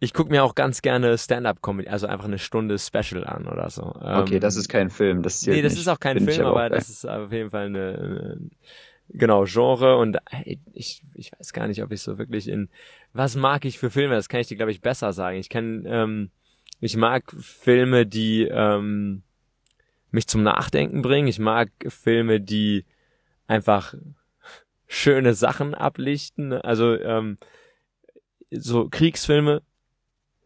ich 0.00 0.12
gucke 0.12 0.30
mir 0.30 0.44
auch 0.44 0.54
ganz 0.54 0.82
gerne 0.82 1.16
Stand-up-Comedy, 1.16 1.88
also 1.88 2.06
einfach 2.06 2.26
eine 2.26 2.38
Stunde 2.38 2.78
Special 2.78 3.24
an 3.24 3.46
oder 3.46 3.70
so. 3.70 3.82
okay, 3.82 4.38
das 4.38 4.56
ähm, 4.56 4.60
ist 4.60 4.68
kein 4.68 4.90
Film. 4.90 5.22
Das 5.22 5.46
nee, 5.46 5.62
das 5.62 5.72
nicht. 5.72 5.82
ist 5.82 5.88
auch 5.88 6.00
kein 6.00 6.20
Film, 6.20 6.46
aber, 6.46 6.64
aber 6.64 6.76
das 6.76 6.90
ist 6.90 7.06
auf 7.08 7.32
jeden 7.32 7.50
Fall 7.50 7.66
eine, 7.66 7.98
eine 7.98 8.50
genau, 9.08 9.44
Genre 9.44 9.96
und 9.96 10.18
ich, 10.72 11.02
ich 11.14 11.32
weiß 11.38 11.52
gar 11.52 11.68
nicht, 11.68 11.82
ob 11.82 11.92
ich 11.92 12.02
so 12.02 12.18
wirklich 12.18 12.48
in 12.48 12.68
was 13.14 13.36
mag 13.36 13.64
ich 13.64 13.78
für 13.78 13.90
Filme, 13.90 14.14
das 14.14 14.28
kann 14.28 14.40
ich 14.40 14.48
dir, 14.48 14.56
glaube 14.56 14.72
ich, 14.72 14.80
besser 14.80 15.12
sagen. 15.12 15.38
Ich 15.38 15.48
kann, 15.48 15.84
ähm, 15.86 16.30
ich 16.80 16.96
mag 16.96 17.32
Filme, 17.38 18.06
die 18.06 18.42
ähm, 18.42 19.22
mich 20.10 20.26
zum 20.26 20.42
Nachdenken 20.42 21.00
bringen. 21.00 21.28
Ich 21.28 21.38
mag 21.38 21.70
Filme, 21.88 22.40
die 22.40 22.84
einfach 23.46 23.94
schöne 24.86 25.34
Sachen 25.34 25.74
ablichten. 25.74 26.52
Also 26.52 26.98
ähm, 26.98 27.38
so 28.50 28.88
Kriegsfilme 28.88 29.62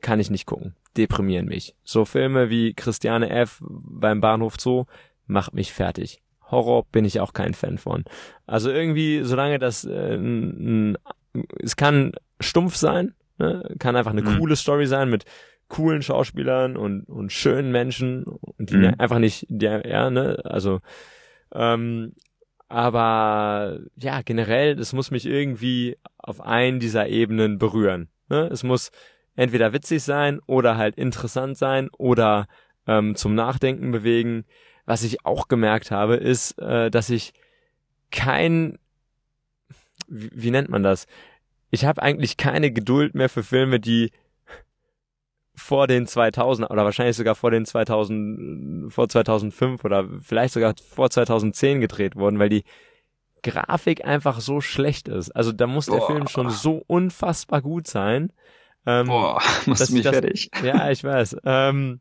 kann 0.00 0.20
ich 0.20 0.30
nicht 0.30 0.46
gucken. 0.46 0.74
Deprimieren 0.96 1.46
mich. 1.46 1.74
So 1.84 2.04
Filme 2.04 2.50
wie 2.50 2.74
Christiane 2.74 3.30
F. 3.30 3.60
beim 3.60 4.20
Bahnhof 4.20 4.56
Zoo 4.58 4.84
macht 5.26 5.54
mich 5.54 5.72
fertig. 5.72 6.22
Horror 6.50 6.86
bin 6.90 7.04
ich 7.04 7.20
auch 7.20 7.32
kein 7.32 7.54
Fan 7.54 7.78
von. 7.78 8.04
Also 8.46 8.70
irgendwie, 8.70 9.22
solange 9.22 9.58
das 9.58 9.84
äh, 9.84 10.14
n, 10.14 10.96
n, 11.34 11.44
es 11.62 11.76
kann 11.76 12.12
stumpf 12.40 12.76
sein, 12.76 13.14
ne? 13.36 13.74
kann 13.78 13.96
einfach 13.96 14.12
eine 14.12 14.22
mhm. 14.22 14.38
coole 14.38 14.56
Story 14.56 14.86
sein 14.86 15.10
mit 15.10 15.24
coolen 15.68 16.00
Schauspielern 16.00 16.76
und, 16.76 17.04
und 17.04 17.30
schönen 17.30 17.70
Menschen 17.70 18.24
und 18.24 18.70
die 18.70 18.76
mhm. 18.76 18.94
einfach 18.96 19.18
nicht, 19.18 19.46
der, 19.50 19.86
ja, 19.86 20.08
ne, 20.08 20.38
also 20.44 20.80
ähm, 21.52 22.14
aber 22.68 23.80
ja, 23.96 24.22
generell, 24.22 24.76
das 24.76 24.92
muss 24.92 25.10
mich 25.10 25.26
irgendwie 25.26 25.96
auf 26.18 26.40
einen 26.40 26.80
dieser 26.80 27.08
Ebenen 27.08 27.58
berühren. 27.58 28.08
Ne? 28.28 28.48
Es 28.52 28.62
muss 28.62 28.90
entweder 29.36 29.72
witzig 29.72 30.02
sein 30.02 30.40
oder 30.46 30.76
halt 30.76 30.96
interessant 30.96 31.56
sein 31.56 31.88
oder 31.96 32.46
ähm, 32.86 33.14
zum 33.14 33.34
Nachdenken 33.34 33.90
bewegen 33.90 34.44
was 34.88 35.02
ich 35.02 35.26
auch 35.26 35.48
gemerkt 35.48 35.90
habe, 35.90 36.16
ist, 36.16 36.58
äh, 36.58 36.90
dass 36.90 37.10
ich 37.10 37.34
kein, 38.10 38.78
wie, 40.08 40.30
wie 40.32 40.50
nennt 40.50 40.70
man 40.70 40.82
das? 40.82 41.06
Ich 41.70 41.84
habe 41.84 42.02
eigentlich 42.02 42.38
keine 42.38 42.70
Geduld 42.70 43.14
mehr 43.14 43.28
für 43.28 43.42
Filme, 43.42 43.80
die 43.80 44.12
vor 45.58 45.86
den 45.86 46.06
2000 46.06 46.70
oder 46.70 46.84
wahrscheinlich 46.84 47.16
sogar 47.16 47.34
vor 47.34 47.50
den 47.50 47.66
2000 47.66 48.92
vor 48.92 49.08
2005 49.08 49.84
oder 49.84 50.08
vielleicht 50.22 50.54
sogar 50.54 50.74
vor 50.82 51.10
2010 51.10 51.80
gedreht 51.80 52.16
wurden, 52.16 52.38
weil 52.38 52.48
die 52.48 52.64
Grafik 53.42 54.04
einfach 54.04 54.40
so 54.40 54.60
schlecht 54.60 55.08
ist. 55.08 55.30
Also 55.30 55.52
da 55.52 55.66
muss 55.66 55.86
der 55.86 55.98
Boah. 55.98 56.06
Film 56.06 56.28
schon 56.28 56.50
so 56.50 56.82
unfassbar 56.86 57.62
gut 57.62 57.86
sein. 57.86 58.32
Ähm, 58.86 59.06
Boah, 59.06 59.40
machst 59.66 59.88
du 59.88 59.94
mich 59.94 60.02
das, 60.02 60.12
fertig. 60.12 60.50
Ja, 60.62 60.90
ich 60.90 61.04
weiß. 61.04 61.36
Ähm, 61.44 62.00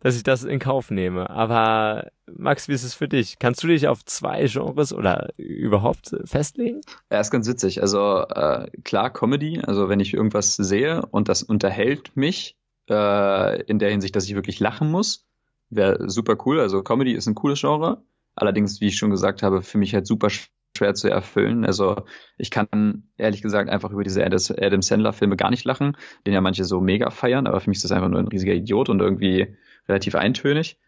dass 0.00 0.16
ich 0.16 0.22
das 0.22 0.44
in 0.44 0.58
Kauf 0.58 0.90
nehme. 0.90 1.30
Aber 1.30 2.10
Max, 2.26 2.68
wie 2.68 2.72
ist 2.72 2.84
es 2.84 2.94
für 2.94 3.08
dich? 3.08 3.38
Kannst 3.38 3.62
du 3.62 3.66
dich 3.66 3.88
auf 3.88 4.04
zwei 4.04 4.44
Genres 4.46 4.92
oder 4.92 5.30
überhaupt 5.36 6.14
festlegen? 6.24 6.80
Ja, 7.10 7.20
ist 7.20 7.30
ganz 7.30 7.48
witzig. 7.48 7.80
Also 7.80 8.20
äh, 8.28 8.70
klar, 8.84 9.10
Comedy. 9.12 9.60
Also 9.66 9.88
wenn 9.88 10.00
ich 10.00 10.14
irgendwas 10.14 10.54
sehe 10.56 11.04
und 11.06 11.28
das 11.28 11.42
unterhält 11.42 12.16
mich 12.16 12.56
äh, 12.88 13.62
in 13.62 13.78
der 13.78 13.90
Hinsicht, 13.90 14.16
dass 14.16 14.24
ich 14.26 14.34
wirklich 14.34 14.60
lachen 14.60 14.90
muss, 14.90 15.26
wäre 15.70 16.08
super 16.08 16.36
cool. 16.46 16.60
Also 16.60 16.82
Comedy 16.82 17.12
ist 17.12 17.26
ein 17.26 17.34
cooles 17.34 17.60
Genre. 17.60 18.02
Allerdings, 18.34 18.80
wie 18.80 18.88
ich 18.88 18.96
schon 18.98 19.10
gesagt 19.10 19.42
habe, 19.42 19.62
für 19.62 19.78
mich 19.78 19.94
halt 19.94 20.06
super 20.06 20.28
schwer 20.76 20.94
zu 20.94 21.08
erfüllen. 21.08 21.64
Also 21.64 22.04
ich 22.36 22.50
kann 22.50 23.04
ehrlich 23.16 23.42
gesagt 23.42 23.70
einfach 23.70 23.90
über 23.90 24.04
diese 24.04 24.24
Adam 24.24 24.82
Sandler 24.82 25.12
Filme 25.12 25.36
gar 25.36 25.50
nicht 25.50 25.64
lachen, 25.64 25.96
den 26.26 26.34
ja 26.34 26.40
manche 26.40 26.64
so 26.64 26.80
mega 26.80 27.10
feiern, 27.10 27.46
aber 27.46 27.60
für 27.60 27.70
mich 27.70 27.78
ist 27.78 27.84
das 27.84 27.92
einfach 27.92 28.08
nur 28.08 28.20
ein 28.20 28.28
riesiger 28.28 28.54
Idiot 28.54 28.88
und 28.90 29.00
irgendwie 29.00 29.56
relativ 29.88 30.14
eintönig. 30.14 30.78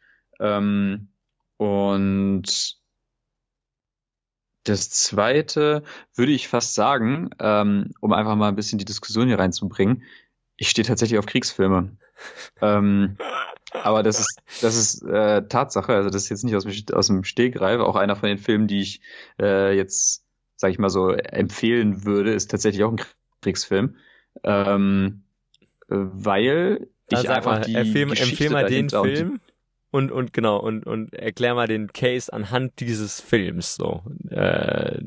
Ähm, 0.40 1.08
und 1.56 2.78
Das 4.64 4.90
zweite 4.90 5.82
würde 6.14 6.32
ich 6.32 6.48
fast 6.48 6.74
sagen, 6.74 7.30
ähm, 7.38 7.92
um 8.00 8.12
einfach 8.12 8.36
mal 8.36 8.48
ein 8.48 8.56
bisschen 8.56 8.78
die 8.78 8.84
Diskussion 8.84 9.26
hier 9.26 9.38
reinzubringen, 9.38 10.02
ich 10.58 10.68
stehe 10.68 10.84
tatsächlich 10.84 11.18
auf 11.18 11.26
Kriegsfilme. 11.26 11.96
ähm, 12.60 13.16
aber 13.72 14.02
das 14.02 14.20
ist, 14.20 14.40
das 14.60 14.76
ist 14.76 15.02
äh, 15.04 15.46
Tatsache, 15.48 15.94
also 15.94 16.10
das 16.10 16.24
ist 16.24 16.28
jetzt 16.28 16.44
nicht 16.44 16.56
aus 16.56 16.64
dem, 16.64 16.74
aus 16.94 17.06
dem 17.06 17.24
Stegreif, 17.24 17.80
auch 17.80 17.96
einer 17.96 18.16
von 18.16 18.28
den 18.28 18.38
Filmen, 18.38 18.66
die 18.66 18.80
ich 18.80 19.00
äh, 19.40 19.74
jetzt, 19.74 20.24
sag 20.56 20.70
ich 20.70 20.78
mal 20.78 20.90
so, 20.90 21.10
empfehlen 21.10 22.04
würde, 22.04 22.32
ist 22.32 22.50
tatsächlich 22.50 22.84
auch 22.84 22.92
ein 22.92 23.00
Kriegsfilm. 23.40 23.96
Ähm, 24.42 25.22
weil 25.86 26.88
ich 27.08 27.16
also 27.16 27.28
einfach 27.28 27.52
mal, 27.52 27.60
die 27.60 27.72
Geschichte 27.72 28.22
empfehl 28.22 28.50
mal 28.50 28.64
den 28.64 28.88
dahinter 28.88 29.02
und 29.02 29.08
Film 29.08 29.40
und, 29.90 30.12
und 30.12 30.32
genau, 30.34 30.58
und, 30.58 30.84
und 30.84 31.14
erklär 31.14 31.54
mal 31.54 31.66
den 31.66 31.92
Case 31.92 32.30
anhand 32.30 32.80
dieses 32.80 33.20
Films, 33.20 33.76
so, 33.76 34.02
äh, 34.28 34.98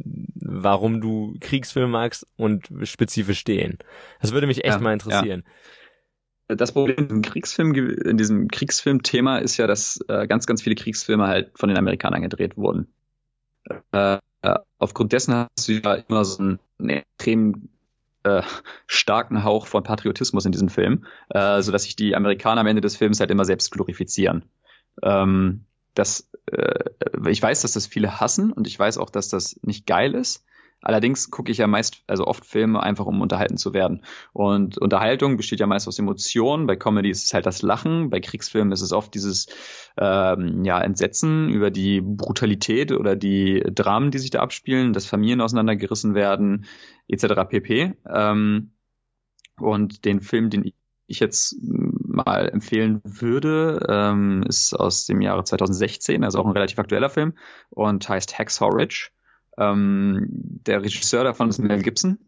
warum 0.52 1.02
du 1.02 1.36
Kriegsfilme 1.40 1.88
magst 1.88 2.28
und 2.38 2.70
spezifisch 2.84 3.44
den. 3.44 3.78
Das 4.22 4.32
würde 4.34 4.48
mich 4.48 4.64
echt 4.64 4.76
Ja, 4.76 4.80
mal 4.80 4.94
interessieren. 4.94 5.44
Das 6.48 6.74
Problem 6.74 6.98
in 6.98 7.08
diesem 7.08 7.22
Kriegsfilm, 7.22 7.74
in 7.74 8.18
diesem 8.18 8.48
Kriegsfilm-Thema 8.50 9.38
ist 9.38 9.58
ja, 9.58 9.68
dass 9.68 10.00
äh, 10.08 10.28
ganz, 10.28 10.46
ganz 10.48 10.62
viele 10.62 10.76
Kriegsfilme 10.76 11.28
halt 11.28 11.52
von 11.56 11.70
den 11.70 11.78
Amerikanern 11.78 12.22
gedreht 12.22 12.58
wurden. 12.58 12.94
Äh, 13.92 14.18
äh, 14.42 14.60
aufgrund 14.78 15.14
dessen 15.14 15.34
hast 15.34 15.68
du 15.68 15.74
ja 15.74 15.94
immer 15.94 16.26
so 16.26 16.40
einen, 16.42 16.60
einen 16.80 16.90
extrem 16.90 17.70
äh, 18.24 18.42
starken 18.88 19.44
Hauch 19.44 19.68
von 19.68 19.84
Patriotismus 19.84 20.46
in 20.46 20.52
diesem 20.52 20.70
Film, 20.70 21.06
äh, 21.30 21.62
so 21.62 21.72
dass 21.72 21.84
sich 21.84 21.96
die 21.96 22.16
Amerikaner 22.16 22.62
am 22.62 22.68
Ende 22.68 22.82
des 22.82 22.98
Films 22.98 23.20
halt 23.20 23.32
immer 23.32 23.46
selbst 23.46 23.72
glorifizieren. 23.72 24.46
Ähm, 25.02 25.66
das, 25.94 26.30
äh, 26.52 26.86
ich 27.30 27.42
weiß, 27.42 27.62
dass 27.62 27.74
das 27.74 27.88
viele 27.88 28.20
hassen 28.20 28.52
und 28.52 28.68
ich 28.68 28.78
weiß 28.78 28.98
auch, 28.98 29.10
dass 29.10 29.30
das 29.30 29.60
nicht 29.64 29.86
geil 29.86 30.16
ist. 30.16 30.44
Allerdings 30.84 31.30
gucke 31.30 31.52
ich 31.52 31.60
ja 31.60 31.68
meist, 31.68 32.04
also 32.08 32.26
oft 32.26 32.44
Filme 32.44 32.82
einfach, 32.82 33.06
um 33.06 33.22
unterhalten 33.22 33.58
zu 33.58 33.74
werden. 33.74 34.04
Und 34.34 34.80
Unterhaltung 34.80 35.38
besteht 35.38 35.60
ja 35.60 35.68
meist 35.68 35.88
aus 35.88 36.00
Emotionen. 36.00 36.66
Bei 36.66 36.76
Comedy 36.76 37.12
ist 37.12 37.24
es 37.24 37.34
halt 37.36 37.46
das 37.46 37.62
Lachen. 37.62 38.10
Bei 38.10 38.20
Kriegsfilmen 38.20 38.72
ist 38.72 38.82
es 38.82 38.92
oft 38.92 39.14
dieses 39.14 39.48
ähm, 39.98 40.66
ja, 40.66 40.82
Entsetzen 40.82 41.50
über 41.50 41.70
die 41.70 42.02
Brutalität 42.02 42.92
oder 42.92 43.16
die 43.16 43.64
Dramen, 43.76 44.10
die 44.10 44.18
sich 44.18 44.32
da 44.32 44.40
abspielen, 44.40 44.92
dass 44.92 45.06
Familien 45.06 45.42
auseinandergerissen 45.42 46.16
werden, 46.16 46.66
etc. 47.08 47.48
pp. 47.48 47.94
Ähm, 48.12 48.72
und 49.60 50.06
den 50.06 50.22
Film, 50.22 50.50
den 50.50 50.74
ich 51.06 51.20
jetzt 51.20 51.56
mal 52.12 52.50
empfehlen 52.50 53.02
würde, 53.04 53.86
ähm, 53.90 54.44
ist 54.48 54.74
aus 54.74 55.06
dem 55.06 55.22
Jahre 55.22 55.44
2016, 55.44 56.24
also 56.24 56.40
auch 56.40 56.46
ein 56.46 56.52
relativ 56.52 56.80
aktueller 56.80 57.10
Film 57.10 57.34
und 57.70 58.08
heißt 58.08 58.38
Hacksaw 58.38 58.70
Ridge. 58.74 59.10
Ähm, 59.58 60.28
der 60.30 60.82
Regisseur 60.82 61.24
davon 61.24 61.50
ist 61.50 61.60
Mel 61.60 61.82
Gibson. 61.82 62.20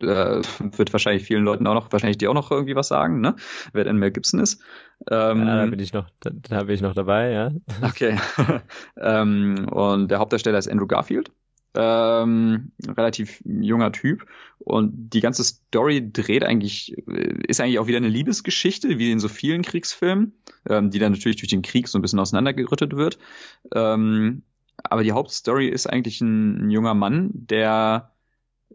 Äh, 0.00 0.42
wird 0.76 0.92
wahrscheinlich 0.92 1.24
vielen 1.24 1.42
Leuten 1.42 1.66
auch 1.66 1.74
noch, 1.74 1.90
wahrscheinlich 1.90 2.18
dir 2.18 2.30
auch 2.30 2.34
noch 2.34 2.50
irgendwie 2.50 2.76
was 2.76 2.88
sagen, 2.88 3.20
ne? 3.20 3.34
Wer 3.72 3.84
denn 3.84 3.96
Mel 3.96 4.12
Gibson 4.12 4.38
ist. 4.38 4.62
Ähm, 5.10 5.46
Ja, 5.46 5.64
da 5.64 5.66
bin 5.66 5.80
ich 5.80 5.92
noch, 5.92 6.08
da, 6.20 6.30
da 6.32 6.64
bin 6.64 6.74
ich 6.74 6.82
noch 6.82 6.94
dabei, 6.94 7.30
ja. 7.32 7.50
Okay. 7.82 8.16
ähm, 8.96 9.66
und 9.70 10.10
der 10.10 10.18
Hauptdarsteller 10.18 10.58
ist 10.58 10.70
Andrew 10.70 10.86
Garfield. 10.86 11.32
Ähm, 11.74 12.72
relativ 12.86 13.42
junger 13.44 13.92
Typ. 13.92 14.26
Und 14.58 15.10
die 15.10 15.20
ganze 15.20 15.44
Story 15.44 16.10
dreht 16.12 16.44
eigentlich, 16.44 16.96
äh, 17.08 17.34
ist 17.46 17.60
eigentlich 17.60 17.78
auch 17.78 17.86
wieder 17.86 17.98
eine 17.98 18.08
Liebesgeschichte, 18.08 18.98
wie 18.98 19.10
in 19.10 19.20
so 19.20 19.28
vielen 19.28 19.62
Kriegsfilmen, 19.62 20.32
ähm, 20.68 20.90
die 20.90 20.98
dann 20.98 21.12
natürlich 21.12 21.36
durch 21.36 21.50
den 21.50 21.62
Krieg 21.62 21.88
so 21.88 21.98
ein 21.98 22.02
bisschen 22.02 22.18
auseinandergerüttet 22.18 22.96
wird. 22.96 23.18
Ähm, 23.74 24.42
aber 24.82 25.02
die 25.02 25.12
Hauptstory 25.12 25.68
ist 25.68 25.86
eigentlich 25.86 26.20
ein, 26.20 26.66
ein 26.66 26.70
junger 26.70 26.94
Mann, 26.94 27.30
der, 27.32 28.12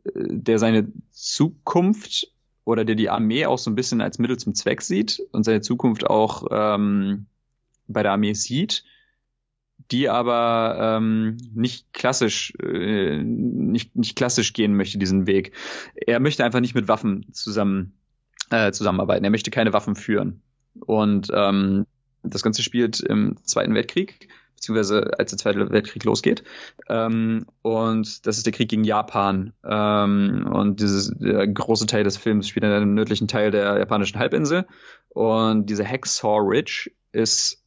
äh, 0.06 0.10
der 0.14 0.60
seine 0.60 0.92
Zukunft 1.12 2.32
oder 2.66 2.86
der 2.86 2.96
die 2.96 3.10
Armee 3.10 3.46
auch 3.46 3.58
so 3.58 3.70
ein 3.70 3.76
bisschen 3.76 4.02
als 4.02 4.20
Mittel 4.20 4.38
zum 4.38 4.56
Zweck 4.56 4.82
sieht 4.82 5.22
und 5.32 5.44
seine 5.44 5.62
Zukunft 5.62 6.06
auch 6.06 6.48
ähm, 6.52 7.26
bei 7.88 8.04
der 8.04 8.14
Armee 8.14 8.34
sieht, 8.34 8.86
die 9.94 10.10
aber 10.10 10.76
ähm, 10.80 11.38
nicht 11.54 11.94
klassisch, 11.94 12.54
äh, 12.62 13.22
nicht, 13.24 13.96
nicht 13.96 14.16
klassisch 14.16 14.52
gehen 14.54 14.76
möchte, 14.76 14.98
diesen 14.98 15.28
Weg. 15.28 15.54
Er 15.96 16.20
möchte 16.20 16.44
einfach 16.44 16.60
nicht 16.60 16.76
mit 16.76 16.88
Waffen 16.88 17.28
zusammen 17.32 17.94
äh, 18.50 18.72
zusammenarbeiten. 18.72 19.24
Er 19.24 19.32
möchte 19.32 19.52
keine 19.52 19.72
Waffen 19.72 19.96
führen. 19.96 20.42
Und 20.80 21.28
ähm, 21.34 21.86
das 22.24 22.42
Ganze 22.42 22.64
spielt 22.64 23.00
im 23.02 23.38
Zweiten 23.44 23.76
Weltkrieg, 23.76 24.30
beziehungsweise 24.56 25.12
als 25.20 25.30
der 25.30 25.38
Zweite 25.38 25.70
Weltkrieg 25.70 26.04
losgeht. 26.04 26.44
Ähm, 26.90 27.46
und 27.62 28.26
das 28.26 28.38
ist 28.38 28.46
der 28.48 28.54
Krieg 28.54 28.70
gegen 28.70 28.84
Japan. 28.84 29.54
Ähm, 29.64 30.50
und 30.52 30.80
dieses 30.80 31.14
der 31.20 31.48
große 31.48 31.86
Teil 31.86 32.04
des 32.04 32.18
Films 32.18 32.48
spielt 32.48 32.64
in 32.64 32.72
einem 32.72 32.96
nördlichen 32.96 33.28
Teil 33.28 33.52
der 33.52 33.78
japanischen 33.78 34.18
Halbinsel. 34.18 34.66
Und 35.10 35.68
diese 35.68 35.88
Hacksaw 35.88 36.40
Ridge 36.40 36.90
ist 37.12 37.62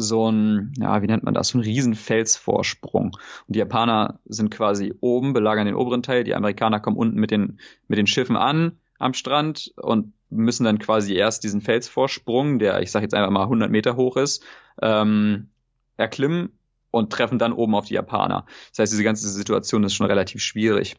so 0.00 0.30
ein, 0.30 0.72
ja, 0.78 1.02
wie 1.02 1.08
nennt 1.08 1.24
man 1.24 1.34
das, 1.34 1.48
so 1.48 1.58
ein 1.58 1.62
Riesenfelsvorsprung. 1.62 3.06
Und 3.06 3.16
die 3.48 3.58
Japaner 3.58 4.20
sind 4.26 4.50
quasi 4.50 4.94
oben, 5.00 5.32
belagern 5.32 5.66
den 5.66 5.74
oberen 5.74 6.04
Teil, 6.04 6.22
die 6.22 6.36
Amerikaner 6.36 6.78
kommen 6.78 6.96
unten 6.96 7.18
mit 7.18 7.32
den, 7.32 7.58
mit 7.88 7.98
den 7.98 8.06
Schiffen 8.06 8.36
an 8.36 8.78
am 9.00 9.12
Strand 9.12 9.72
und 9.76 10.12
müssen 10.30 10.64
dann 10.64 10.78
quasi 10.78 11.14
erst 11.14 11.42
diesen 11.42 11.60
Felsvorsprung, 11.60 12.60
der, 12.60 12.80
ich 12.80 12.92
sag 12.92 13.02
jetzt 13.02 13.14
einfach 13.14 13.30
mal 13.30 13.42
100 13.42 13.70
Meter 13.70 13.96
hoch 13.96 14.16
ist, 14.16 14.44
ähm, 14.80 15.48
erklimmen 15.96 16.50
und 16.92 17.12
treffen 17.12 17.38
dann 17.38 17.52
oben 17.52 17.74
auf 17.74 17.86
die 17.86 17.94
Japaner. 17.94 18.46
Das 18.70 18.78
heißt, 18.78 18.92
diese 18.92 19.04
ganze 19.04 19.28
Situation 19.28 19.82
ist 19.82 19.94
schon 19.94 20.06
relativ 20.06 20.42
schwierig. 20.42 20.96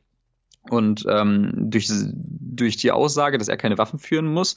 Und 0.70 1.06
ähm, 1.10 1.52
durch, 1.56 1.90
durch 2.14 2.78
die 2.78 2.92
Aussage, 2.92 3.38
dass 3.38 3.48
er 3.48 3.58
keine 3.58 3.78
Waffen 3.78 3.98
führen 3.98 4.28
muss, 4.28 4.56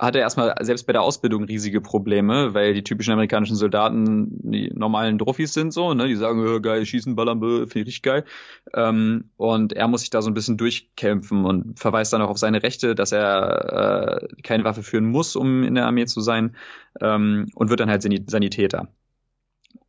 hat 0.00 0.16
er 0.16 0.22
erstmal 0.22 0.54
selbst 0.62 0.86
bei 0.86 0.92
der 0.92 1.02
Ausbildung 1.02 1.44
riesige 1.44 1.80
Probleme, 1.80 2.54
weil 2.54 2.74
die 2.74 2.82
typischen 2.82 3.12
amerikanischen 3.12 3.54
Soldaten 3.56 4.28
die 4.50 4.70
normalen 4.74 5.16
Druffis 5.18 5.54
sind 5.54 5.72
so, 5.72 5.94
ne? 5.94 6.08
Die 6.08 6.16
sagen, 6.16 6.44
äh, 6.44 6.60
geil, 6.60 6.84
schießen, 6.84 7.14
ballern, 7.14 7.40
finde 7.40 7.66
ich 7.66 7.86
richtig 7.86 8.02
geil. 8.02 8.24
Ähm, 8.74 9.30
und 9.36 9.72
er 9.72 9.86
muss 9.88 10.00
sich 10.00 10.10
da 10.10 10.22
so 10.22 10.30
ein 10.30 10.34
bisschen 10.34 10.56
durchkämpfen 10.56 11.44
und 11.44 11.78
verweist 11.78 12.12
dann 12.12 12.22
auch 12.22 12.30
auf 12.30 12.38
seine 12.38 12.62
Rechte, 12.62 12.94
dass 12.94 13.12
er 13.12 14.22
äh, 14.22 14.42
keine 14.42 14.64
Waffe 14.64 14.82
führen 14.82 15.06
muss, 15.06 15.36
um 15.36 15.62
in 15.62 15.76
der 15.76 15.86
Armee 15.86 16.06
zu 16.06 16.20
sein, 16.20 16.56
ähm, 17.00 17.46
und 17.54 17.70
wird 17.70 17.80
dann 17.80 17.90
halt 17.90 18.02
Sanitäter. 18.02 18.88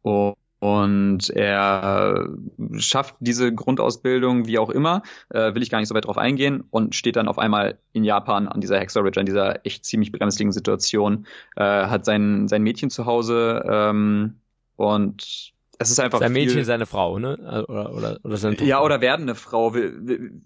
Und 0.04 0.36
und 0.62 1.32
er 1.32 2.30
schafft 2.78 3.16
diese 3.20 3.52
Grundausbildung, 3.52 4.46
wie 4.46 4.60
auch 4.60 4.70
immer, 4.70 5.02
äh, 5.30 5.56
will 5.56 5.64
ich 5.64 5.72
gar 5.72 5.80
nicht 5.80 5.88
so 5.88 5.96
weit 5.96 6.06
drauf 6.06 6.20
eingehen, 6.20 6.64
und 6.70 6.94
steht 6.94 7.16
dann 7.16 7.28
auf 7.28 7.40
einmal 7.40 7.80
in 7.94 8.04
Japan 8.04 8.48
an 8.48 8.62
dieser 8.62 8.80
Hexer 8.80 9.04
Ridge, 9.04 9.20
an 9.20 9.26
dieser 9.26 9.66
echt 9.66 9.86
ziemlich 9.86 10.12
bremsligen 10.12 10.52
Situation, 10.52 11.26
äh, 11.56 11.64
hat 11.64 12.06
sein, 12.06 12.48
sein 12.48 12.62
Mädchen 12.62 12.92
zu 12.92 13.08
Hause 13.08 13.66
ähm, 13.68 14.36
und 14.76 15.52
es 15.80 15.90
ist 15.90 16.00
einfach. 16.00 16.20
Sein 16.20 16.32
Mädchen, 16.32 16.64
seine 16.64 16.86
Frau, 16.86 17.18
ne? 17.18 17.66
Oder, 17.68 17.96
oder, 17.96 18.20
oder 18.24 18.38
sein 18.38 18.56
Ja, 18.62 18.84
oder 18.84 19.02
werdende 19.02 19.34
Frau. 19.34 19.74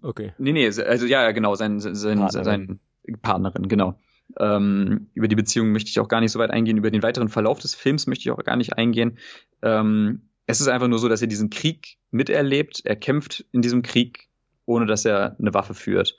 Okay. 0.02 0.32
Nee, 0.38 0.54
nee, 0.54 0.66
also 0.66 1.06
ja, 1.06 1.30
genau, 1.32 1.56
sein, 1.56 1.82
sein, 1.82 2.20
Partnerin. 2.20 2.80
sein 3.04 3.20
Partnerin, 3.22 3.68
genau. 3.68 4.00
Ähm, 4.39 5.08
über 5.13 5.27
die 5.27 5.36
Beziehung 5.36 5.72
möchte 5.72 5.89
ich 5.89 6.00
auch 6.00 6.08
gar 6.08 6.22
nicht 6.22 6.32
so 6.32 6.39
weit 6.39 6.51
eingehen. 6.51 6.77
Über 6.77 6.91
den 6.91 7.03
weiteren 7.03 7.29
Verlauf 7.29 7.60
des 7.60 7.75
Films 7.75 8.08
möchte 8.08 8.24
ich 8.24 8.32
auch 8.32 8.44
gar 8.44 8.55
nicht 8.55 8.74
eingehen. 8.77 9.17
Ähm, 9.62 10.29
es 10.48 10.62
ist 10.62 10.67
einfach 10.67 10.88
nur 10.88 11.00
so, 11.00 11.10
dass 11.10 11.22
er 11.22 11.27
diesen 11.27 11.50
Krieg 11.50 11.98
miterlebt. 12.12 12.82
Er 12.84 12.96
kämpft 12.96 13.46
in 13.51 13.62
diesem 13.62 13.82
Krieg, 13.82 14.29
ohne 14.65 14.86
dass 14.86 15.05
er 15.05 15.36
eine 15.39 15.53
Waffe 15.53 15.74
führt. 15.74 16.17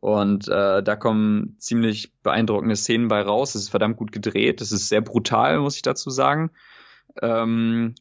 Und 0.00 0.48
äh, 0.48 0.82
da 0.82 0.96
kommen 0.96 1.56
ziemlich 1.58 2.12
beeindruckende 2.22 2.76
Szenen 2.76 3.08
bei 3.08 3.20
raus. 3.20 3.54
Es 3.54 3.62
ist 3.62 3.68
verdammt 3.70 3.96
gut 3.96 4.12
gedreht. 4.12 4.60
Es 4.60 4.72
ist 4.72 4.88
sehr 4.88 5.00
brutal, 5.00 5.58
muss 5.58 5.76
ich 5.76 5.82
dazu 5.82 6.10
sagen. 6.10 6.50
Ähm, 7.20 7.94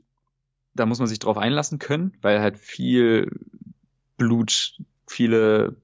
da 0.75 0.85
muss 0.85 0.99
man 0.99 1.07
sich 1.07 1.19
drauf 1.19 1.37
einlassen 1.37 1.79
können, 1.79 2.15
weil 2.21 2.39
halt 2.39 2.57
viel 2.57 3.31
Blut, 4.17 4.77
viele 5.07 5.77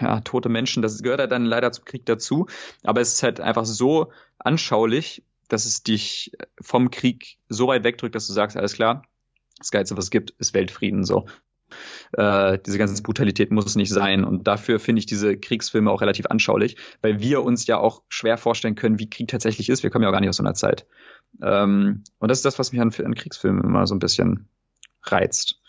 ja, 0.00 0.20
tote 0.20 0.48
Menschen, 0.48 0.82
das 0.82 1.02
gehört 1.02 1.20
halt 1.20 1.32
dann 1.32 1.44
leider 1.44 1.72
zum 1.72 1.84
Krieg 1.84 2.06
dazu. 2.06 2.46
Aber 2.82 3.00
es 3.00 3.14
ist 3.14 3.22
halt 3.22 3.40
einfach 3.40 3.64
so 3.64 4.12
anschaulich, 4.38 5.22
dass 5.48 5.66
es 5.66 5.82
dich 5.82 6.32
vom 6.60 6.90
Krieg 6.90 7.38
so 7.48 7.66
weit 7.68 7.84
wegdrückt, 7.84 8.14
dass 8.14 8.26
du 8.26 8.32
sagst, 8.32 8.56
alles 8.56 8.74
klar, 8.74 9.02
das 9.58 9.70
Geilste, 9.70 9.96
was 9.96 10.06
es 10.06 10.10
gibt, 10.10 10.30
ist 10.38 10.54
Weltfrieden. 10.54 11.04
So. 11.04 11.26
Äh, 12.12 12.58
diese 12.64 12.78
ganze 12.78 13.02
Brutalität 13.02 13.50
muss 13.50 13.66
es 13.66 13.76
nicht 13.76 13.90
sein. 13.90 14.24
Und 14.24 14.46
dafür 14.46 14.80
finde 14.80 15.00
ich 15.00 15.06
diese 15.06 15.36
Kriegsfilme 15.36 15.90
auch 15.90 16.00
relativ 16.00 16.26
anschaulich, 16.26 16.76
weil 17.00 17.20
wir 17.20 17.42
uns 17.42 17.66
ja 17.66 17.78
auch 17.78 18.02
schwer 18.08 18.38
vorstellen 18.38 18.74
können, 18.74 18.98
wie 18.98 19.08
Krieg 19.08 19.28
tatsächlich 19.28 19.68
ist. 19.68 19.82
Wir 19.82 19.90
kommen 19.90 20.02
ja 20.02 20.08
auch 20.08 20.12
gar 20.12 20.20
nicht 20.20 20.30
aus 20.30 20.36
so 20.36 20.42
einer 20.42 20.54
Zeit. 20.54 20.86
Ähm, 21.42 22.02
und 22.18 22.28
das 22.30 22.38
ist 22.38 22.44
das, 22.44 22.58
was 22.58 22.72
mich 22.72 22.80
an, 22.80 22.92
an 23.04 23.14
Kriegsfilmen 23.14 23.64
immer 23.64 23.86
so 23.86 23.94
ein 23.94 24.00
bisschen 24.00 24.48
reizt. 25.04 25.60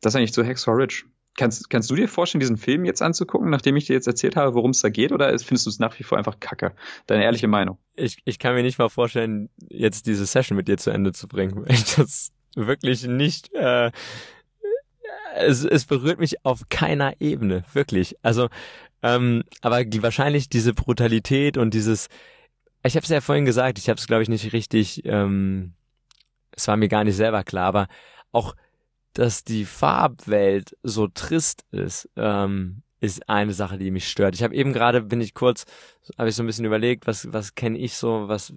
Das 0.00 0.16
eigentlich 0.16 0.32
zu 0.32 0.44
Hacksaw 0.44 0.76
Ridge. 0.76 1.04
Kannst, 1.40 1.70
kannst 1.70 1.90
du 1.90 1.94
dir 1.94 2.06
vorstellen, 2.06 2.40
diesen 2.40 2.58
Film 2.58 2.84
jetzt 2.84 3.00
anzugucken, 3.00 3.48
nachdem 3.48 3.74
ich 3.74 3.86
dir 3.86 3.94
jetzt 3.94 4.06
erzählt 4.06 4.36
habe, 4.36 4.52
worum 4.52 4.72
es 4.72 4.82
da 4.82 4.90
geht, 4.90 5.10
oder 5.10 5.30
findest 5.38 5.64
du 5.64 5.70
es 5.70 5.78
nach 5.78 5.98
wie 5.98 6.02
vor 6.02 6.18
einfach 6.18 6.38
kacke? 6.38 6.74
Deine 7.06 7.24
ehrliche 7.24 7.48
Meinung. 7.48 7.78
Ich, 7.94 8.18
ich 8.26 8.38
kann 8.38 8.54
mir 8.54 8.62
nicht 8.62 8.78
mal 8.78 8.90
vorstellen, 8.90 9.48
jetzt 9.70 10.06
diese 10.06 10.26
Session 10.26 10.54
mit 10.54 10.68
dir 10.68 10.76
zu 10.76 10.90
Ende 10.90 11.12
zu 11.12 11.28
bringen, 11.28 11.56
weil 11.64 11.72
ich 11.72 11.94
das 11.94 12.30
wirklich 12.54 13.06
nicht, 13.06 13.54
äh, 13.54 13.90
es, 15.34 15.64
es 15.64 15.86
berührt 15.86 16.20
mich 16.20 16.44
auf 16.44 16.68
keiner 16.68 17.18
Ebene, 17.22 17.64
wirklich. 17.72 18.16
Also, 18.20 18.50
ähm, 19.02 19.42
aber 19.62 19.78
wahrscheinlich 20.02 20.50
diese 20.50 20.74
Brutalität 20.74 21.56
und 21.56 21.72
dieses, 21.72 22.08
ich 22.84 22.96
habe 22.96 23.04
es 23.04 23.08
ja 23.08 23.22
vorhin 23.22 23.46
gesagt, 23.46 23.78
ich 23.78 23.88
habe 23.88 23.98
es 23.98 24.06
glaube 24.06 24.24
ich 24.24 24.28
nicht 24.28 24.52
richtig, 24.52 25.06
ähm, 25.06 25.72
es 26.52 26.68
war 26.68 26.76
mir 26.76 26.88
gar 26.88 27.04
nicht 27.04 27.16
selber 27.16 27.44
klar, 27.44 27.64
aber 27.64 27.88
auch, 28.30 28.54
dass 29.14 29.44
die 29.44 29.64
Farbwelt 29.64 30.76
so 30.82 31.08
trist 31.08 31.64
ist, 31.70 32.08
ähm, 32.16 32.82
ist 33.00 33.28
eine 33.28 33.52
Sache, 33.52 33.78
die 33.78 33.90
mich 33.90 34.08
stört. 34.08 34.34
Ich 34.34 34.42
habe 34.42 34.54
eben 34.54 34.72
gerade, 34.72 35.02
bin 35.02 35.20
ich 35.20 35.34
kurz, 35.34 35.64
habe 36.18 36.28
ich 36.28 36.34
so 36.34 36.42
ein 36.42 36.46
bisschen 36.46 36.66
überlegt, 36.66 37.06
was 37.06 37.32
was 37.32 37.54
kenne 37.54 37.78
ich 37.78 37.94
so, 37.94 38.28
was 38.28 38.52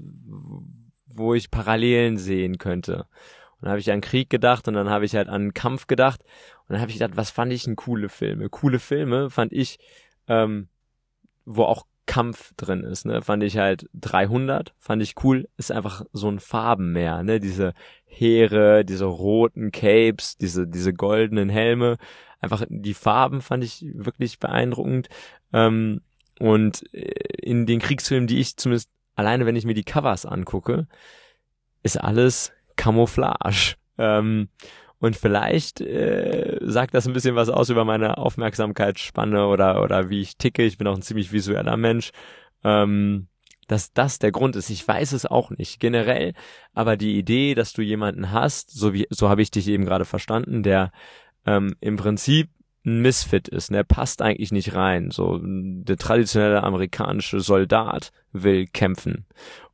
wo 1.06 1.34
ich 1.34 1.52
Parallelen 1.52 2.18
sehen 2.18 2.58
könnte. 2.58 3.08
Und 3.56 3.68
dann 3.68 3.72
habe 3.72 3.80
ich 3.80 3.92
an 3.92 4.02
Krieg 4.02 4.30
gedacht 4.30 4.68
und 4.68 4.74
dann 4.74 4.90
habe 4.90 5.06
ich 5.06 5.16
halt 5.16 5.30
an 5.30 5.54
Kampf 5.54 5.88
gedacht 5.88 6.22
und 6.68 6.74
dann 6.74 6.82
habe 6.82 6.92
ich 6.92 6.98
gedacht, 6.98 7.16
was 7.16 7.30
fand 7.30 7.54
ich 7.54 7.64
denn 7.64 7.76
coole 7.78 8.10
Filme? 8.10 8.50
Coole 8.50 8.80
Filme 8.80 9.30
fand 9.30 9.54
ich, 9.54 9.80
ähm, 10.28 10.68
wo 11.46 11.64
auch 11.64 11.86
Kampf 12.06 12.54
drin 12.58 12.84
ist, 12.84 13.06
ne, 13.06 13.22
fand 13.22 13.44
ich 13.44 13.58
halt 13.58 13.90
300, 13.94 14.74
fand 14.78 15.02
ich 15.02 15.16
cool, 15.24 15.48
ist 15.58 15.72
einfach 15.72 16.04
so 16.12 16.30
ein 16.30 16.40
Farbenmeer, 16.40 17.24
ne, 17.24 17.40
diese 17.40 17.74
Heere, 18.06 18.84
diese 18.84 19.06
roten 19.06 19.72
Capes, 19.72 20.38
diese, 20.38 20.68
diese 20.68 20.94
goldenen 20.94 21.50
Helme, 21.50 21.98
einfach 22.42 22.66
die 22.68 22.94
Farben 22.94 23.42
fand 23.42 23.64
ich 23.64 23.86
wirklich 23.94 24.40
beeindruckend, 24.40 25.08
ähm, 25.54 26.02
und 26.40 26.84
äh, 26.94 27.12
in 27.42 27.66
den 27.66 27.80
Kriegsfilmen, 27.80 28.28
die 28.28 28.40
ich 28.40 28.58
zumindest 28.58 28.90
alleine, 29.16 29.46
wenn 29.46 29.56
ich 29.56 29.66
mir 29.66 29.76
die 29.76 29.84
Covers 29.84 30.26
angucke, 30.26 30.88
ist 31.84 31.98
alles 31.98 32.52
Camouflage. 32.76 33.76
Ähm, 33.98 34.50
und 35.00 35.16
vielleicht 35.16 35.82
äh, 35.82 36.53
sagt 36.66 36.94
das 36.94 37.08
ein 37.08 37.14
bisschen 37.14 37.36
was 37.36 37.50
aus 37.50 37.70
über 37.70 37.86
meine 37.86 38.18
Aufmerksamkeitsspanne 38.18 39.48
oder, 39.48 39.82
oder 39.82 40.10
wie 40.10 40.22
ich 40.22 40.38
ticke. 40.38 40.64
Ich 40.64 40.78
bin 40.78 40.88
auch 40.88 40.96
ein 40.96 41.02
ziemlich 41.02 41.32
visueller 41.32 41.78
Mensch. 41.78 42.12
Ähm, 42.64 43.28
dass 43.68 43.94
das 43.94 44.20
der 44.20 44.32
Grund 44.32 44.56
ist. 44.56 44.70
Ich 44.70 44.88
weiß 44.88 45.14
es 45.14 45.26
auch 45.26 45.52
nicht 45.52 45.80
generell, 45.80 46.34
aber 46.74 46.98
die 46.98 47.18
Idee, 47.18 47.56
dass 47.56 47.74
du 47.74 47.82
jemanden 47.82 48.32
hast, 48.32 48.72
so 48.72 48.94
wie 48.94 49.08
so 49.10 49.30
habe 49.30 49.42
ich 49.42 49.52
dich 49.52 49.68
eben 49.68 49.86
gerade 49.86 50.06
verstanden, 50.06 50.64
der 50.64 50.92
ähm, 51.46 51.76
im 51.80 51.96
Prinzip 51.96 52.50
ein 52.86 53.02
Misfit 53.02 53.48
ist, 53.48 53.72
der 53.72 53.84
passt 53.84 54.22
eigentlich 54.22 54.52
nicht 54.52 54.76
rein. 54.76 55.12
So 55.12 55.40
der 55.42 55.98
traditionelle 55.98 56.64
amerikanische 56.64 57.40
Soldat 57.40 58.12
will 58.32 58.68
kämpfen 58.68 59.26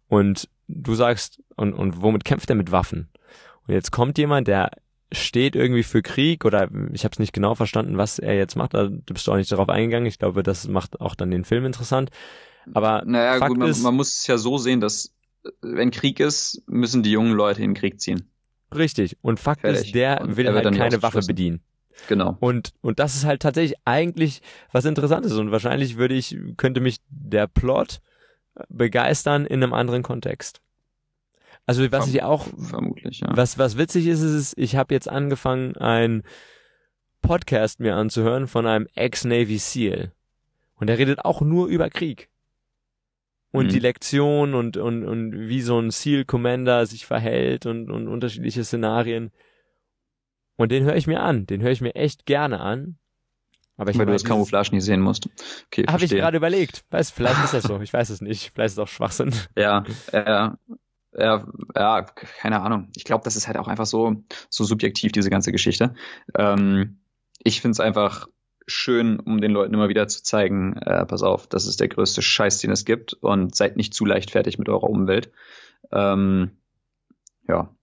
und 0.08 0.48
du 0.67 0.93
sagst 0.93 1.41
und 1.55 1.74
und 1.74 2.01
womit 2.01 2.25
kämpft 2.25 2.50
er 2.50 2.55
mit 2.55 2.72
Waffen? 2.72 3.10
Und 3.67 3.74
jetzt 3.74 3.91
kommt 3.91 4.17
jemand, 4.17 4.48
der 4.48 4.72
steht 5.11 5.55
irgendwie 5.55 5.83
für 5.83 6.01
Krieg 6.01 6.45
oder 6.45 6.69
ich 6.93 7.03
habe 7.03 7.13
es 7.13 7.19
nicht 7.19 7.33
genau 7.33 7.55
verstanden, 7.55 7.97
was 7.97 8.19
er 8.19 8.35
jetzt 8.35 8.55
macht. 8.55 8.73
Da 8.73 8.89
bist 8.89 9.27
du 9.27 9.31
auch 9.31 9.37
nicht 9.37 9.51
darauf 9.51 9.69
eingegangen. 9.69 10.05
Ich 10.05 10.19
glaube, 10.19 10.43
das 10.43 10.67
macht 10.67 11.01
auch 11.01 11.15
dann 11.15 11.31
den 11.31 11.45
Film 11.45 11.65
interessant. 11.65 12.09
Aber 12.73 13.03
naja, 13.05 13.37
Fakt 13.39 13.49
gut, 13.49 13.59
man, 13.59 13.69
ist, 13.69 13.81
man 13.81 13.95
muss 13.95 14.17
es 14.17 14.27
ja 14.27 14.37
so 14.37 14.57
sehen, 14.57 14.79
dass 14.79 15.15
wenn 15.61 15.91
Krieg 15.91 16.19
ist, 16.19 16.61
müssen 16.67 17.01
die 17.03 17.11
jungen 17.11 17.33
Leute 17.33 17.61
in 17.61 17.71
den 17.71 17.75
Krieg 17.75 17.99
ziehen. 17.99 18.29
Richtig. 18.75 19.17
Und 19.21 19.39
Fakt 19.39 19.61
Fertig. 19.61 19.87
ist, 19.87 19.95
der 19.95 20.21
und 20.21 20.37
will 20.37 20.47
halt 20.53 20.75
keine 20.75 21.01
Waffe 21.01 21.21
bedienen. 21.25 21.61
Genau. 22.07 22.37
Und, 22.39 22.73
und 22.81 22.99
das 22.99 23.15
ist 23.15 23.25
halt 23.25 23.41
tatsächlich 23.41 23.77
eigentlich 23.85 24.41
was 24.71 24.85
Interessantes. 24.85 25.33
Und 25.33 25.51
wahrscheinlich 25.51 25.97
würde 25.97 26.15
ich, 26.15 26.37
könnte 26.55 26.81
mich 26.81 26.97
der 27.09 27.47
Plot 27.47 27.99
begeistern 28.69 29.45
in 29.45 29.63
einem 29.63 29.73
anderen 29.73 30.03
Kontext. 30.03 30.61
Also 31.69 31.83
was 31.91 32.05
Verm 32.05 32.15
ich 32.15 32.23
auch 32.23 32.47
vermutlich, 32.57 33.19
ja. 33.19 33.27
Was 33.29 33.59
was 33.59 33.77
witzig 33.77 34.07
ist, 34.07 34.21
ist, 34.21 34.57
ich 34.57 34.75
habe 34.75 34.91
jetzt 34.91 35.07
angefangen 35.07 35.77
ein 35.77 36.23
Podcast 37.21 37.79
mir 37.79 37.95
anzuhören 37.95 38.47
von 38.47 38.65
einem 38.65 38.88
Ex-Navy 38.95 39.59
SEAL 39.59 40.11
und 40.77 40.88
der 40.88 40.97
redet 40.97 41.23
auch 41.23 41.41
nur 41.41 41.67
über 41.67 41.91
Krieg 41.91 42.31
und 43.51 43.67
mhm. 43.67 43.69
die 43.69 43.77
Lektion 43.77 44.55
und 44.55 44.77
und 44.77 45.05
und 45.05 45.47
wie 45.47 45.62
so 45.62 45.77
ein 45.77 45.91
SEAL 45.91 46.25
Commander 46.25 46.88
sich 46.88 47.05
verhält 47.05 47.67
und 47.67 47.91
und 47.91 48.08
unterschiedliche 48.08 48.63
Szenarien 48.63 49.29
und 50.55 50.71
den 50.71 50.86
höre 50.86 50.95
ich 50.95 51.05
mir 51.05 51.21
an, 51.21 51.45
den 51.45 51.62
höre 51.62 51.69
ich 51.69 51.82
mir 51.82 51.93
echt 51.93 52.25
gerne 52.25 52.62
an. 52.62 52.97
Aber 53.77 53.91
ich 53.91 53.97
Weil 53.99 54.08
du 54.08 54.13
das 54.13 54.25
Camouflage 54.25 54.71
nie 54.71 54.82
sehen 54.82 55.01
musst. 55.01 55.29
Okay, 55.67 55.86
Habe 55.88 56.03
ich 56.03 56.10
gerade 56.10 56.36
überlegt. 56.36 56.84
Weiß, 56.89 57.12
vielleicht 57.12 57.43
ist 57.43 57.53
das 57.53 57.63
so. 57.63 57.79
Ich 57.82 57.93
weiß 57.93 58.10
es 58.10 58.21
nicht. 58.21 58.51
Vielleicht 58.53 58.71
ist 58.71 58.73
es 58.73 58.79
auch 58.79 58.88
Schwachsinn. 58.88 59.34
Ja, 59.55 59.86
ja. 60.12 60.58
Ja, 61.13 61.48
ja, 61.76 62.04
keine 62.04 62.62
Ahnung. 62.62 62.89
Ich 62.95 63.04
glaube, 63.04 63.24
das 63.24 63.36
ist 63.36 63.48
halt 63.48 63.58
auch 63.58 63.67
einfach 63.67 63.88
so, 63.88 64.24
so 64.50 64.63
subjektiv, 64.63 65.12
diese 65.12 65.30
ganze 65.30 65.52
Geschichte. 65.52 65.95
Ähm, 66.38 67.00
ich 67.43 67.62
finde 67.62 67.72
es 67.72 67.80
einfach 67.80 68.28
schön, 68.67 69.19
um 69.19 69.41
den 69.41 69.52
Leuten 69.52 69.74
immer 69.74 69.89
wieder 69.89 70.08
zu 70.08 70.24
zeigen, 70.24 70.74
äh, 70.78 71.06
pass 71.06 71.24
auf, 71.24 71.48
das 71.48 71.65
ist 71.65 71.80
der 71.80 71.88
größte 71.88 72.22
Scheiß, 72.22 72.60
den 72.60 72.72
es 72.72 72.86
gibt 72.86 73.13
und 73.13 73.56
seid 73.56 73.78
nicht 73.78 73.93
zu 73.93 74.06
leichtfertig 74.06 74.60
mit 74.60 74.69
eurer 74.69 74.89
Umwelt. 74.89 75.32
Ähm, 75.91 76.52
ja. 77.48 77.74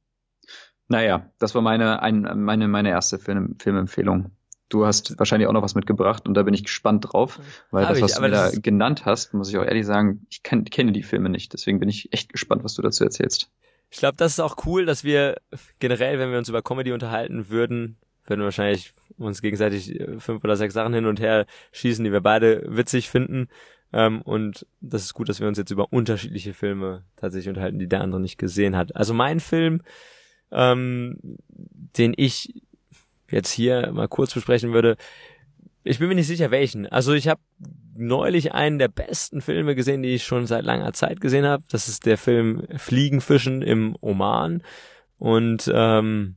Naja, 0.88 1.32
das 1.38 1.54
war 1.56 1.62
meine, 1.62 2.02
ein, 2.02 2.22
meine, 2.36 2.68
meine 2.68 2.90
erste 2.90 3.18
Film, 3.18 3.56
Filmempfehlung. 3.58 4.35
Du 4.68 4.84
hast 4.84 5.18
wahrscheinlich 5.18 5.48
auch 5.48 5.52
noch 5.52 5.62
was 5.62 5.74
mitgebracht 5.76 6.26
und 6.26 6.34
da 6.34 6.42
bin 6.42 6.52
ich 6.52 6.64
gespannt 6.64 7.06
drauf, 7.12 7.38
weil 7.70 7.84
Hab 7.84 7.94
das, 7.94 8.02
was 8.02 8.12
ich, 8.12 8.18
du 8.18 8.30
da 8.30 8.50
genannt 8.50 9.04
hast, 9.04 9.32
muss 9.32 9.48
ich 9.48 9.58
auch 9.58 9.64
ehrlich 9.64 9.86
sagen, 9.86 10.26
ich 10.28 10.42
kenn, 10.42 10.64
kenne 10.64 10.92
die 10.92 11.04
Filme 11.04 11.28
nicht. 11.28 11.52
Deswegen 11.52 11.78
bin 11.78 11.88
ich 11.88 12.12
echt 12.12 12.32
gespannt, 12.32 12.64
was 12.64 12.74
du 12.74 12.82
dazu 12.82 13.04
erzählst. 13.04 13.50
Ich 13.90 13.98
glaube, 13.98 14.16
das 14.16 14.32
ist 14.32 14.40
auch 14.40 14.56
cool, 14.66 14.84
dass 14.84 15.04
wir 15.04 15.36
generell, 15.78 16.18
wenn 16.18 16.30
wir 16.30 16.38
uns 16.38 16.48
über 16.48 16.62
Comedy 16.62 16.92
unterhalten 16.92 17.48
würden, 17.48 17.96
würden 18.26 18.40
wir 18.40 18.46
wahrscheinlich 18.46 18.92
uns 19.18 19.40
gegenseitig 19.40 20.00
äh, 20.00 20.18
fünf 20.18 20.42
oder 20.42 20.56
sechs 20.56 20.74
Sachen 20.74 20.92
hin 20.92 21.06
und 21.06 21.20
her 21.20 21.46
schießen, 21.72 22.04
die 22.04 22.12
wir 22.12 22.20
beide 22.20 22.64
witzig 22.66 23.08
finden. 23.08 23.48
Ähm, 23.92 24.20
und 24.22 24.66
das 24.80 25.04
ist 25.04 25.14
gut, 25.14 25.28
dass 25.28 25.40
wir 25.40 25.48
uns 25.48 25.58
jetzt 25.58 25.70
über 25.70 25.92
unterschiedliche 25.92 26.54
Filme 26.54 27.04
tatsächlich 27.16 27.48
unterhalten, 27.48 27.78
die 27.78 27.88
der 27.88 28.00
andere 28.00 28.20
nicht 28.20 28.38
gesehen 28.38 28.76
hat. 28.76 28.96
Also 28.96 29.14
mein 29.14 29.40
Film, 29.40 29.82
ähm, 30.50 31.18
den 31.48 32.12
ich 32.16 32.62
jetzt 33.30 33.50
hier 33.50 33.92
mal 33.92 34.08
kurz 34.08 34.34
besprechen 34.34 34.72
würde, 34.72 34.96
ich 35.84 35.98
bin 36.00 36.08
mir 36.08 36.14
nicht 36.14 36.26
sicher 36.26 36.50
welchen. 36.50 36.86
Also 36.86 37.12
ich 37.12 37.28
habe 37.28 37.40
neulich 37.94 38.52
einen 38.52 38.78
der 38.78 38.88
besten 38.88 39.40
Filme 39.40 39.74
gesehen, 39.74 40.02
die 40.02 40.14
ich 40.14 40.24
schon 40.24 40.46
seit 40.46 40.64
langer 40.64 40.92
Zeit 40.92 41.20
gesehen 41.20 41.46
habe. 41.46 41.62
Das 41.70 41.88
ist 41.88 42.06
der 42.06 42.18
Film 42.18 42.66
Fliegenfischen 42.76 43.62
im 43.62 43.96
Oman. 44.00 44.62
Und 45.18 45.70
ähm, 45.72 46.36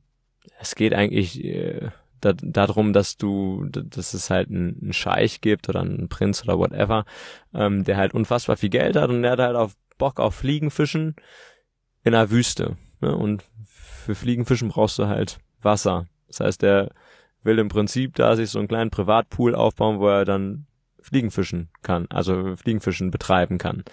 es 0.59 0.75
geht 0.75 0.93
eigentlich 0.93 1.43
äh, 1.43 1.89
da, 2.21 2.33
darum, 2.33 2.93
dass 2.93 3.17
du, 3.17 3.65
dass 3.69 4.13
es 4.13 4.29
halt 4.29 4.49
einen, 4.49 4.93
Scheich 4.93 5.41
gibt 5.41 5.69
oder 5.69 5.81
einen 5.81 6.09
Prinz 6.09 6.43
oder 6.43 6.59
whatever, 6.59 7.05
ähm, 7.53 7.83
der 7.83 7.97
halt 7.97 8.13
unfassbar 8.13 8.57
viel 8.57 8.69
Geld 8.69 8.95
hat 8.95 9.09
und 9.09 9.21
der 9.21 9.31
hat 9.31 9.39
halt 9.39 9.55
auf 9.55 9.75
Bock 9.97 10.19
auf 10.19 10.35
Fliegenfischen 10.35 11.15
in 12.03 12.11
der 12.13 12.29
Wüste. 12.29 12.77
Ne? 13.01 13.15
Und 13.15 13.43
für 13.65 14.15
Fliegenfischen 14.15 14.69
brauchst 14.69 14.99
du 14.99 15.07
halt 15.07 15.39
Wasser. 15.61 16.07
Das 16.29 16.39
heißt, 16.39 16.63
er 16.63 16.89
will 17.43 17.59
im 17.59 17.67
Prinzip 17.67 18.15
da 18.15 18.35
sich 18.35 18.49
so 18.49 18.59
einen 18.59 18.67
kleinen 18.67 18.89
Privatpool 18.89 19.55
aufbauen, 19.55 19.99
wo 19.99 20.07
er 20.07 20.25
dann 20.25 20.65
Fliegenfischen 21.01 21.69
kann, 21.81 22.07
also 22.09 22.55
Fliegenfischen 22.55 23.11
betreiben 23.11 23.57
kann. 23.57 23.83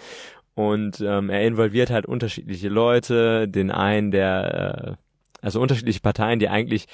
Und 0.53 1.01
ähm, 1.01 1.29
er 1.29 1.45
involviert 1.45 1.89
halt 1.89 2.05
unterschiedliche 2.05 2.69
Leute, 2.69 3.47
den 3.47 3.71
einen, 3.71 4.11
der, 4.11 4.97
äh, 4.97 5.45
also 5.45 5.61
unterschiedliche 5.61 5.99
Parteien, 5.99 6.39
die 6.39 6.49
eigentlich 6.49 6.87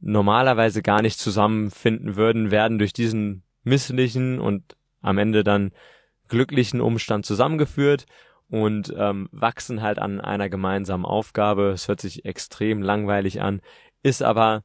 normalerweise 0.00 0.82
gar 0.82 1.02
nicht 1.02 1.18
zusammenfinden 1.18 2.16
würden, 2.16 2.50
werden 2.50 2.78
durch 2.78 2.92
diesen 2.92 3.42
misslichen 3.64 4.38
und 4.38 4.76
am 5.02 5.18
Ende 5.18 5.44
dann 5.44 5.72
glücklichen 6.28 6.80
Umstand 6.80 7.26
zusammengeführt 7.26 8.06
und 8.48 8.94
ähm, 8.96 9.28
wachsen 9.32 9.82
halt 9.82 9.98
an 9.98 10.20
einer 10.20 10.48
gemeinsamen 10.48 11.04
Aufgabe. 11.04 11.70
Es 11.70 11.88
hört 11.88 12.00
sich 12.00 12.24
extrem 12.24 12.82
langweilig 12.82 13.40
an, 13.40 13.60
ist 14.02 14.22
aber 14.22 14.62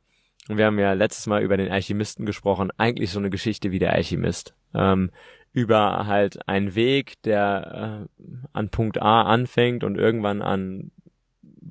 und 0.47 0.57
wir 0.57 0.65
haben 0.65 0.79
ja 0.79 0.93
letztes 0.93 1.27
Mal 1.27 1.41
über 1.41 1.57
den 1.57 1.71
Alchemisten 1.71 2.25
gesprochen, 2.25 2.71
eigentlich 2.77 3.11
so 3.11 3.19
eine 3.19 3.29
Geschichte 3.29 3.71
wie 3.71 3.79
der 3.79 3.93
Alchemist. 3.93 4.53
Ähm, 4.73 5.11
über 5.53 6.05
halt 6.05 6.49
einen 6.49 6.75
Weg, 6.75 7.21
der 7.23 8.07
äh, 8.19 8.23
an 8.51 8.69
Punkt 8.69 9.01
A 9.01 9.23
anfängt 9.23 9.83
und 9.85 9.97
irgendwann 9.97 10.41
an 10.41 10.91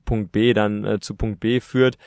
Punkt 0.07 0.33
B 0.33 0.55
dann 0.55 0.85
äh, 0.85 1.01
zu 1.01 1.15
Punkt 1.15 1.41
B 1.41 1.61
führt. 1.61 1.99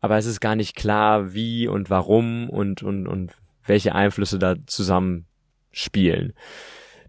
Aber 0.00 0.16
es 0.16 0.26
ist 0.26 0.40
gar 0.40 0.54
nicht 0.54 0.76
klar, 0.76 1.34
wie 1.34 1.66
und 1.66 1.90
warum 1.90 2.48
und, 2.48 2.82
und, 2.82 3.08
und 3.08 3.32
welche 3.64 3.94
Einflüsse 3.94 4.38
da 4.38 4.54
zusammen 4.66 5.26
spielen. 5.72 6.32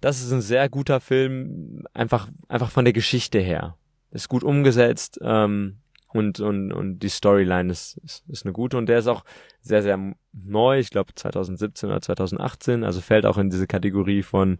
Das 0.01 0.21
ist 0.21 0.31
ein 0.31 0.41
sehr 0.41 0.67
guter 0.67 0.99
Film, 0.99 1.83
einfach, 1.93 2.27
einfach 2.47 2.71
von 2.71 2.85
der 2.85 2.93
Geschichte 2.93 3.39
her. 3.39 3.77
Ist 4.11 4.29
gut 4.29 4.43
umgesetzt, 4.43 5.19
ähm, 5.21 5.77
und, 6.09 6.39
und, 6.39 6.71
und 6.71 6.99
die 6.99 7.09
Storyline 7.09 7.71
ist, 7.71 7.97
ist, 8.03 8.23
ist 8.29 8.45
eine 8.45 8.53
gute 8.53 8.77
und 8.77 8.87
der 8.87 8.99
ist 8.99 9.07
auch 9.07 9.23
sehr, 9.59 9.83
sehr 9.83 9.99
neu, 10.31 10.79
ich 10.79 10.89
glaube 10.89 11.13
2017 11.13 11.89
oder 11.89 12.01
2018, 12.01 12.83
also 12.83 13.01
fällt 13.01 13.25
auch 13.25 13.37
in 13.37 13.49
diese 13.49 13.67
Kategorie 13.67 14.23
von 14.23 14.57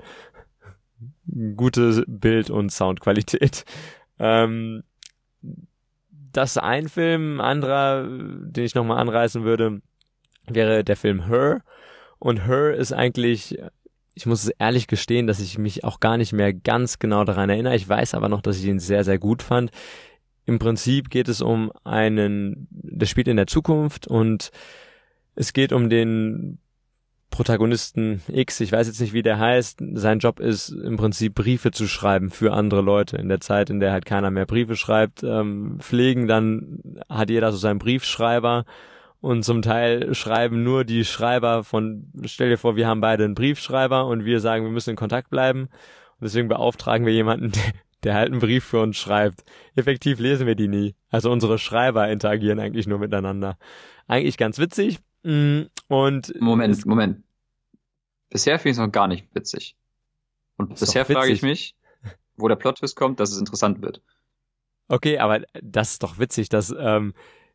gute 1.55 2.03
Bild- 2.07 2.49
und 2.49 2.71
Soundqualität. 2.71 3.65
Ähm, 4.19 4.81
das 6.31 6.57
ein 6.57 6.89
Film, 6.89 7.39
anderer, 7.39 8.07
den 8.07 8.63
ich 8.63 8.73
nochmal 8.73 8.97
anreißen 8.97 9.43
würde, 9.43 9.83
wäre 10.47 10.83
der 10.83 10.95
Film 10.95 11.27
Her. 11.27 11.62
Und 12.17 12.47
Her 12.47 12.73
ist 12.73 12.93
eigentlich, 12.93 13.60
ich 14.15 14.25
muss 14.25 14.49
ehrlich 14.57 14.88
gestehen, 14.88 15.27
dass 15.27 15.39
ich 15.39 15.60
mich 15.60 15.83
auch 15.83 15.99
gar 15.99 16.17
nicht 16.17 16.33
mehr 16.33 16.51
ganz 16.51 16.97
genau 16.97 17.25
daran 17.25 17.51
erinnere. 17.51 17.75
Ich 17.75 17.88
weiß 17.88 18.15
aber 18.15 18.27
noch, 18.27 18.41
dass 18.41 18.57
ich 18.57 18.65
ihn 18.65 18.79
sehr, 18.79 19.03
sehr 19.03 19.19
gut 19.19 19.43
fand. 19.43 19.69
Im 20.47 20.60
Prinzip 20.60 21.10
geht 21.10 21.27
es 21.27 21.41
um 21.41 21.71
einen, 21.83 22.67
der 22.71 23.05
spielt 23.05 23.27
in 23.27 23.38
der 23.38 23.47
Zukunft 23.47 24.07
und 24.07 24.51
es 25.36 25.53
geht 25.53 25.73
um 25.73 25.89
den 25.89 26.57
Protagonisten 27.29 28.21
X, 28.29 28.62
ich 28.62 28.71
weiß 28.71 28.88
jetzt 28.88 29.01
nicht, 29.01 29.13
wie 29.13 29.21
der 29.21 29.38
heißt. 29.38 29.83
Sein 29.93 30.19
Job 30.19 30.39
ist 30.39 30.69
im 30.69 30.95
Prinzip 30.95 31.36
Briefe 31.36 31.71
zu 31.71 31.86
schreiben 31.86 32.31
für 32.31 32.53
andere 32.53 32.81
Leute. 32.81 33.17
In 33.17 33.27
der 33.27 33.41
Zeit, 33.41 33.69
in 33.69 33.81
der 33.81 33.91
halt 33.91 34.05
keiner 34.05 34.31
mehr 34.31 34.45
Briefe 34.45 34.77
schreibt, 34.77 35.21
ähm, 35.21 35.77
pflegen, 35.79 36.27
dann 36.27 36.79
hat 37.10 37.29
jeder 37.29 37.51
so 37.51 37.57
seinen 37.57 37.77
Briefschreiber 37.77 38.65
und 39.19 39.43
zum 39.43 39.62
Teil 39.62 40.15
schreiben 40.15 40.63
nur 40.63 40.86
die 40.86 41.03
Schreiber 41.03 41.65
von, 41.65 42.12
stell 42.23 42.49
dir 42.49 42.57
vor, 42.57 42.77
wir 42.77 42.88
haben 42.88 43.01
beide 43.01 43.25
einen 43.25 43.36
Briefschreiber 43.36 44.05
und 44.07 44.23
wir 44.23 44.39
sagen, 44.39 44.63
wir 44.63 44.71
müssen 44.71 44.91
in 44.91 44.95
Kontakt 44.95 45.29
bleiben. 45.29 45.63
Und 45.63 46.23
deswegen 46.23 46.47
beauftragen 46.47 47.05
wir 47.05 47.13
jemanden, 47.13 47.51
der, 48.07 48.15
halt 48.15 48.31
einen 48.31 48.39
Brief 48.39 48.63
für 48.63 48.79
uns 48.81 48.95
schreibt. 48.95 49.43
Effektiv 49.75 50.19
lesen 50.19 50.47
wir 50.47 50.55
die 50.55 50.69
nie. 50.69 50.95
Also 51.09 51.29
unsere 51.29 51.59
Schreiber 51.59 52.09
interagieren 52.09 52.59
eigentlich 52.59 52.87
nur 52.87 52.99
miteinander. 52.99 53.57
Eigentlich 54.07 54.37
ganz 54.37 54.59
witzig. 54.59 54.99
Mm, 55.23 55.63
und 55.89 56.33
Moment, 56.39 56.85
Moment. 56.85 57.23
Bisher 58.29 58.59
finde 58.59 58.69
ich 58.69 58.77
es 58.77 58.85
noch 58.85 58.91
gar 58.91 59.09
nicht 59.09 59.27
witzig. 59.33 59.75
Und 60.55 60.79
bisher 60.79 61.05
frage 61.05 61.33
ich 61.33 61.41
mich, 61.41 61.75
wo 62.37 62.47
der 62.47 62.55
Plot-Twist 62.55 62.95
kommt, 62.95 63.19
dass 63.19 63.31
es 63.31 63.39
interessant 63.39 63.81
wird. 63.81 64.01
Okay, 64.87 65.17
aber 65.17 65.41
das 65.61 65.91
ist 65.91 66.03
doch 66.03 66.17
witzig, 66.17 66.47
dass 66.47 66.73
ähm, 66.77 67.13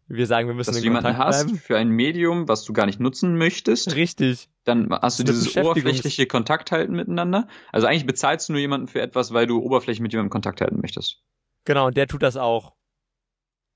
wir 0.09 0.27
sagen, 0.27 0.49
wir 0.49 0.55
müssen 0.55 0.71
dass 0.71 0.77
in 0.77 0.83
du 0.83 0.89
jemanden 0.89 1.09
Kontakt 1.11 1.27
hast 1.27 1.45
bleiben. 1.45 1.59
für 1.59 1.77
ein 1.79 1.89
Medium, 1.89 2.49
was 2.49 2.65
du 2.65 2.73
gar 2.73 2.87
nicht 2.87 3.01
nutzen 3.01 3.37
möchtest. 3.37 3.95
Richtig. 3.95 4.49
Dann 4.65 4.91
hast 4.91 5.19
du 5.19 5.25
dieses 5.25 5.57
oberflächliche 5.57 6.27
Kontakt 6.27 6.71
halten 6.73 6.95
miteinander. 6.95 7.49
Also 7.73 7.87
eigentlich 7.87 8.07
bezahlst 8.07 8.49
du 8.49 8.53
nur 8.55 8.61
jemanden 8.61 8.89
für 8.89 9.01
etwas, 9.01 9.33
weil 9.33 9.47
du 9.47 9.61
oberflächlich 9.61 10.01
mit 10.01 10.13
jemandem 10.13 10.31
Kontakt 10.31 10.61
halten 10.61 10.81
möchtest. 10.81 11.23
Genau, 11.65 11.87
und 11.87 11.97
der 11.97 12.07
tut 12.09 12.23
das 12.23 12.37
auch. 12.37 12.75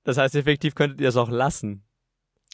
Das 0.04 0.18
heißt, 0.18 0.34
effektiv 0.36 0.74
könntet 0.74 1.00
ihr 1.00 1.08
es 1.08 1.16
auch 1.16 1.30
lassen. 1.30 1.84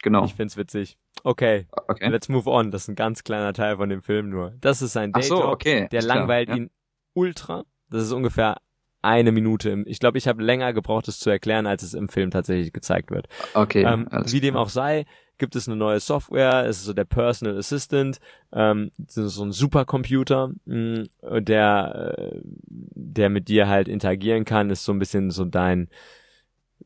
Genau. 0.02 0.24
Ich 0.24 0.35
find's 0.35 0.56
witzig. 0.56 0.96
Okay, 1.22 1.66
Okay. 1.88 2.08
let's 2.08 2.28
move 2.28 2.48
on. 2.50 2.70
Das 2.70 2.82
ist 2.82 2.88
ein 2.88 2.94
ganz 2.96 3.22
kleiner 3.24 3.52
Teil 3.52 3.76
von 3.76 3.88
dem 3.88 4.02
Film 4.02 4.30
nur. 4.30 4.54
Das 4.61 4.82
ist 4.82 4.92
sein 4.94 5.12
Ach 5.14 5.22
so, 5.22 5.44
okay. 5.44 5.88
Der 5.92 6.02
langweilt 6.02 6.48
ja. 6.48 6.56
ihn 6.56 6.70
ultra. 7.14 7.64
Das 7.90 8.02
ist 8.02 8.12
ungefähr 8.12 8.56
eine 9.03 9.33
Minute. 9.33 9.71
Im, 9.71 9.85
ich 9.87 9.99
glaube, 9.99 10.19
ich 10.19 10.29
habe 10.29 10.43
länger 10.43 10.73
gebraucht, 10.73 11.09
es 11.09 11.19
zu 11.19 11.31
erklären, 11.31 11.67
als 11.67 11.83
es 11.83 11.95
im 11.95 12.09
Film 12.09 12.31
tatsächlich 12.31 12.73
gezeigt 12.73 13.11
wird. 13.11 13.29
Okay. 13.55 13.85
ähm, 13.85 14.09
wie 14.27 14.41
dem 14.41 14.57
auch 14.57 14.69
sei, 14.69 15.05
gibt 15.38 15.57
es 15.57 15.67
eine 15.67 15.77
neue 15.77 16.01
Software. 16.01 16.65
Es 16.67 16.79
ist 16.79 16.85
so 16.85 16.93
der 16.93 17.05
Personal 17.05 17.59
Assistant, 17.59 18.19
ähm, 18.53 18.93
so 19.09 19.45
ein 19.45 19.53
Supercomputer, 19.53 20.53
mh, 20.65 21.05
der, 21.41 22.15
äh, 22.17 22.41
der 22.45 23.29
mit 23.29 23.49
dir 23.49 23.69
halt 23.69 23.88
interagieren 23.88 24.45
kann. 24.45 24.71
Ist 24.71 24.85
so 24.85 24.93
ein 24.93 24.99
bisschen 24.99 25.31
so 25.31 25.45
dein 25.45 25.88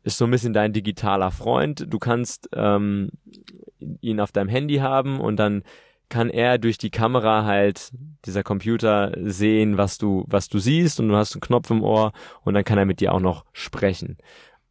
ist 0.03 0.19
so 0.19 0.25
ein 0.25 0.31
bisschen 0.31 0.53
dein 0.53 0.73
digitaler 0.73 1.31
Freund. 1.31 1.87
Du 1.89 1.99
kannst 1.99 2.49
ähm, 2.55 3.11
ihn 4.01 4.21
auf 4.21 4.31
deinem 4.31 4.49
Handy 4.49 4.77
haben 4.77 5.21
und 5.21 5.37
dann 5.37 5.65
kann 6.09 6.31
er 6.31 6.59
durch 6.59 6.79
die 6.79 6.91
Kamera 6.91 7.45
halt 7.45 7.91
dieser 8.25 8.43
Computer 8.43 9.13
sehen, 9.17 9.77
was 9.77 9.99
du 9.99 10.25
was 10.29 10.49
du 10.49 10.59
siehst 10.59 11.01
und 11.01 11.09
du 11.09 11.17
hast 11.17 11.35
einen 11.35 11.41
Knopf 11.41 11.71
im 11.71 11.83
Ohr 11.83 12.13
und 12.43 12.55
dann 12.55 12.65
kann 12.65 12.79
er 12.79 12.85
mit 12.85 13.01
dir 13.01 13.13
auch 13.13 13.21
noch 13.21 13.45
sprechen. 13.53 14.17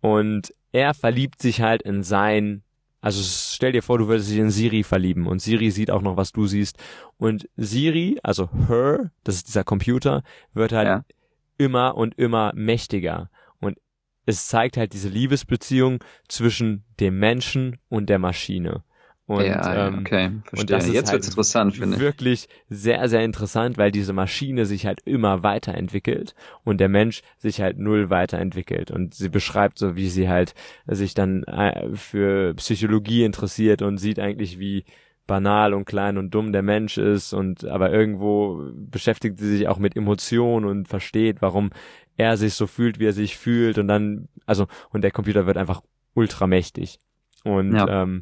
Und 0.01 0.53
er 0.71 0.93
verliebt 0.93 1.41
sich 1.41 1.61
halt 1.61 1.81
in 1.81 2.03
sein 2.03 2.63
also 3.05 3.21
stell 3.21 3.71
dir 3.71 3.83
vor, 3.83 3.99
du 3.99 4.07
würdest 4.07 4.31
dich 4.31 4.39
in 4.39 4.49
Siri 4.49 4.81
verlieben 4.81 5.27
und 5.27 5.39
Siri 5.39 5.69
sieht 5.69 5.91
auch 5.91 6.01
noch, 6.01 6.17
was 6.17 6.31
du 6.31 6.47
siehst. 6.47 6.79
Und 7.17 7.47
Siri, 7.55 8.17
also 8.23 8.49
her, 8.67 9.11
das 9.23 9.35
ist 9.35 9.47
dieser 9.47 9.63
Computer, 9.63 10.23
wird 10.55 10.71
halt 10.71 10.87
Ja. 10.87 11.05
immer 11.59 11.95
und 11.97 12.17
immer 12.17 12.51
mächtiger. 12.55 13.29
Und 13.59 13.77
es 14.25 14.47
zeigt 14.47 14.75
halt 14.75 14.93
diese 14.93 15.09
Liebesbeziehung 15.09 16.03
zwischen 16.27 16.83
dem 16.99 17.19
Menschen 17.19 17.77
und 17.89 18.09
der 18.09 18.17
Maschine. 18.17 18.83
Und 19.27 19.65
ja, 19.65 19.87
ähm, 19.87 19.99
okay, 20.01 20.25
und 20.27 20.47
verstehe. 20.47 20.65
das 20.67 20.87
ist 20.87 20.93
Jetzt 20.93 21.07
halt 21.07 21.13
wird's 21.13 21.27
interessant, 21.27 21.75
finde 21.77 21.97
ich. 21.97 22.01
wirklich 22.01 22.47
sehr, 22.69 23.09
sehr 23.09 23.23
interessant, 23.23 23.77
weil 23.77 23.91
diese 23.91 24.13
Maschine 24.13 24.65
sich 24.67 24.85
halt 24.85 25.01
immer 25.05 25.41
weiterentwickelt 25.41 26.35
und 26.63 26.79
der 26.79 26.89
Mensch 26.89 27.21
sich 27.37 27.59
halt 27.59 27.79
null 27.79 28.11
weiterentwickelt. 28.11 28.91
Und 28.91 29.15
sie 29.15 29.29
beschreibt 29.29 29.79
so, 29.79 29.95
wie 29.95 30.09
sie 30.09 30.29
halt 30.29 30.53
sich 30.85 31.15
dann 31.15 31.43
äh, 31.45 31.95
für 31.95 32.53
Psychologie 32.55 33.23
interessiert 33.23 33.81
und 33.81 33.97
sieht 33.97 34.19
eigentlich, 34.19 34.59
wie 34.59 34.85
banal 35.27 35.73
und 35.73 35.85
klein 35.85 36.19
und 36.19 36.29
dumm 36.35 36.51
der 36.53 36.61
Mensch 36.61 36.99
ist 36.99 37.33
und 37.33 37.65
aber 37.65 37.91
irgendwo 37.91 38.61
beschäftigt 38.75 39.39
sie 39.39 39.57
sich 39.57 39.67
auch 39.67 39.79
mit 39.79 39.95
Emotionen 39.97 40.67
und 40.67 40.87
versteht, 40.87 41.41
warum 41.41 41.71
er 42.15 42.37
sich 42.37 42.53
so 42.53 42.67
fühlt, 42.67 42.99
wie 42.99 43.07
er 43.07 43.13
sich 43.13 43.35
fühlt 43.35 43.79
und 43.79 43.87
dann, 43.87 44.27
also, 44.45 44.67
und 44.91 45.01
der 45.01 45.09
Computer 45.09 45.47
wird 45.47 45.57
einfach 45.57 45.81
ultramächtig. 46.13 46.99
Und 47.43 47.73
Ja. 47.73 48.03
ähm, 48.03 48.21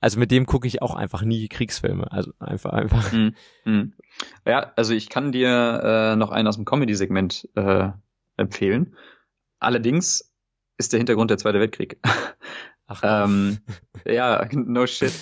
also 0.00 0.18
mit 0.18 0.30
dem 0.30 0.46
gucke 0.46 0.66
ich 0.66 0.80
auch 0.80 0.94
einfach 0.94 1.22
nie 1.22 1.48
Kriegsfilme. 1.48 2.10
Also 2.12 2.32
einfach, 2.38 2.72
einfach. 2.72 3.10
Hm, 3.12 3.34
hm. 3.64 3.94
Ja, 4.46 4.72
also 4.76 4.94
ich 4.94 5.08
kann 5.08 5.32
dir 5.32 5.80
äh, 5.82 6.16
noch 6.16 6.30
einen 6.30 6.46
aus 6.46 6.56
dem 6.56 6.64
Comedy-Segment 6.64 7.48
äh, 7.56 7.90
empfehlen. 8.36 8.96
Allerdings 9.58 10.32
ist 10.76 10.92
der 10.92 10.98
Hintergrund 10.98 11.30
der 11.30 11.38
Zweite 11.38 11.58
Weltkrieg. 11.58 11.98
Ach, 12.88 13.00
ähm, 13.04 13.58
ja, 14.04 14.46
no 14.52 14.86
shit. 14.86 15.12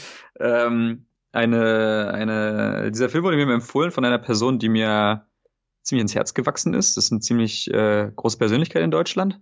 Ähm, 0.40 1.06
eine, 1.32 2.12
eine, 2.14 2.90
dieser 2.90 3.10
Film 3.10 3.24
wurde 3.24 3.36
mir 3.36 3.52
empfohlen 3.52 3.90
von 3.90 4.04
einer 4.04 4.18
Person, 4.18 4.58
die 4.58 4.70
mir 4.70 5.26
ziemlich 5.82 6.02
ins 6.02 6.14
Herz 6.14 6.32
gewachsen 6.32 6.72
ist. 6.72 6.96
Das 6.96 7.04
ist 7.04 7.12
eine 7.12 7.20
ziemlich 7.20 7.70
äh, 7.72 8.10
große 8.14 8.38
Persönlichkeit 8.38 8.82
in 8.82 8.90
Deutschland. 8.90 9.40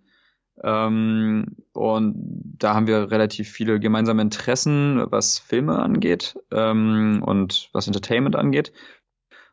Ähm, 0.63 1.57
und 1.73 2.15
da 2.59 2.75
haben 2.75 2.87
wir 2.87 3.11
relativ 3.11 3.51
viele 3.51 3.81
gemeinsame 3.81 4.23
Interessen, 4.23 5.05
was 5.11 5.39
Filme 5.39 5.79
angeht 5.79 6.37
ähm, 6.53 7.23
und 7.25 7.71
was 7.73 7.87
Entertainment 7.87 8.37
angeht. 8.37 8.73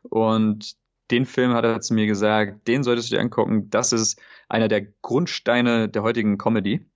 Und 0.02 0.76
den 1.10 1.26
Film 1.26 1.52
hat 1.52 1.64
er 1.64 1.80
zu 1.80 1.94
mir 1.94 2.06
gesagt, 2.06 2.66
den 2.66 2.82
solltest 2.82 3.10
du 3.10 3.16
dir 3.16 3.20
angucken. 3.20 3.68
Das 3.70 3.92
ist 3.92 4.20
einer 4.48 4.68
der 4.68 4.82
Grundsteine 5.02 5.88
der 5.88 6.02
heutigen 6.02 6.38
Comedy. 6.38 6.88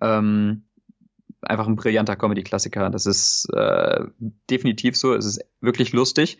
Ähm, 0.00 0.67
einfach 1.42 1.66
ein 1.66 1.76
brillanter 1.76 2.16
Comedy-Klassiker. 2.16 2.90
Das 2.90 3.06
ist 3.06 3.48
äh, 3.52 4.04
definitiv 4.50 4.96
so. 4.96 5.14
Es 5.14 5.24
ist 5.24 5.44
wirklich 5.60 5.92
lustig. 5.92 6.38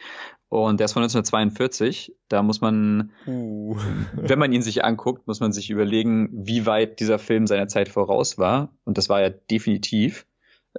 Und 0.49 0.81
der 0.81 0.87
ist 0.87 0.93
von 0.93 1.03
1942. 1.03 2.17
Da 2.29 2.43
muss 2.43 2.61
man, 2.61 3.13
uh. 3.27 3.77
wenn 4.15 4.39
man 4.39 4.53
ihn 4.53 4.63
sich 4.63 4.85
anguckt, 4.85 5.27
muss 5.27 5.41
man 5.41 5.53
sich 5.53 5.71
überlegen, 5.71 6.31
wie 6.33 6.67
weit 6.67 7.01
dieser 7.01 7.19
Film 7.19 7.47
seiner 7.47 7.69
Zeit 7.69 7.89
voraus 7.89 8.39
war. 8.39 8.73
Und 8.85 8.99
das 8.99 9.09
war 9.09 9.21
ja 9.21 9.31
definitiv. 9.31 10.27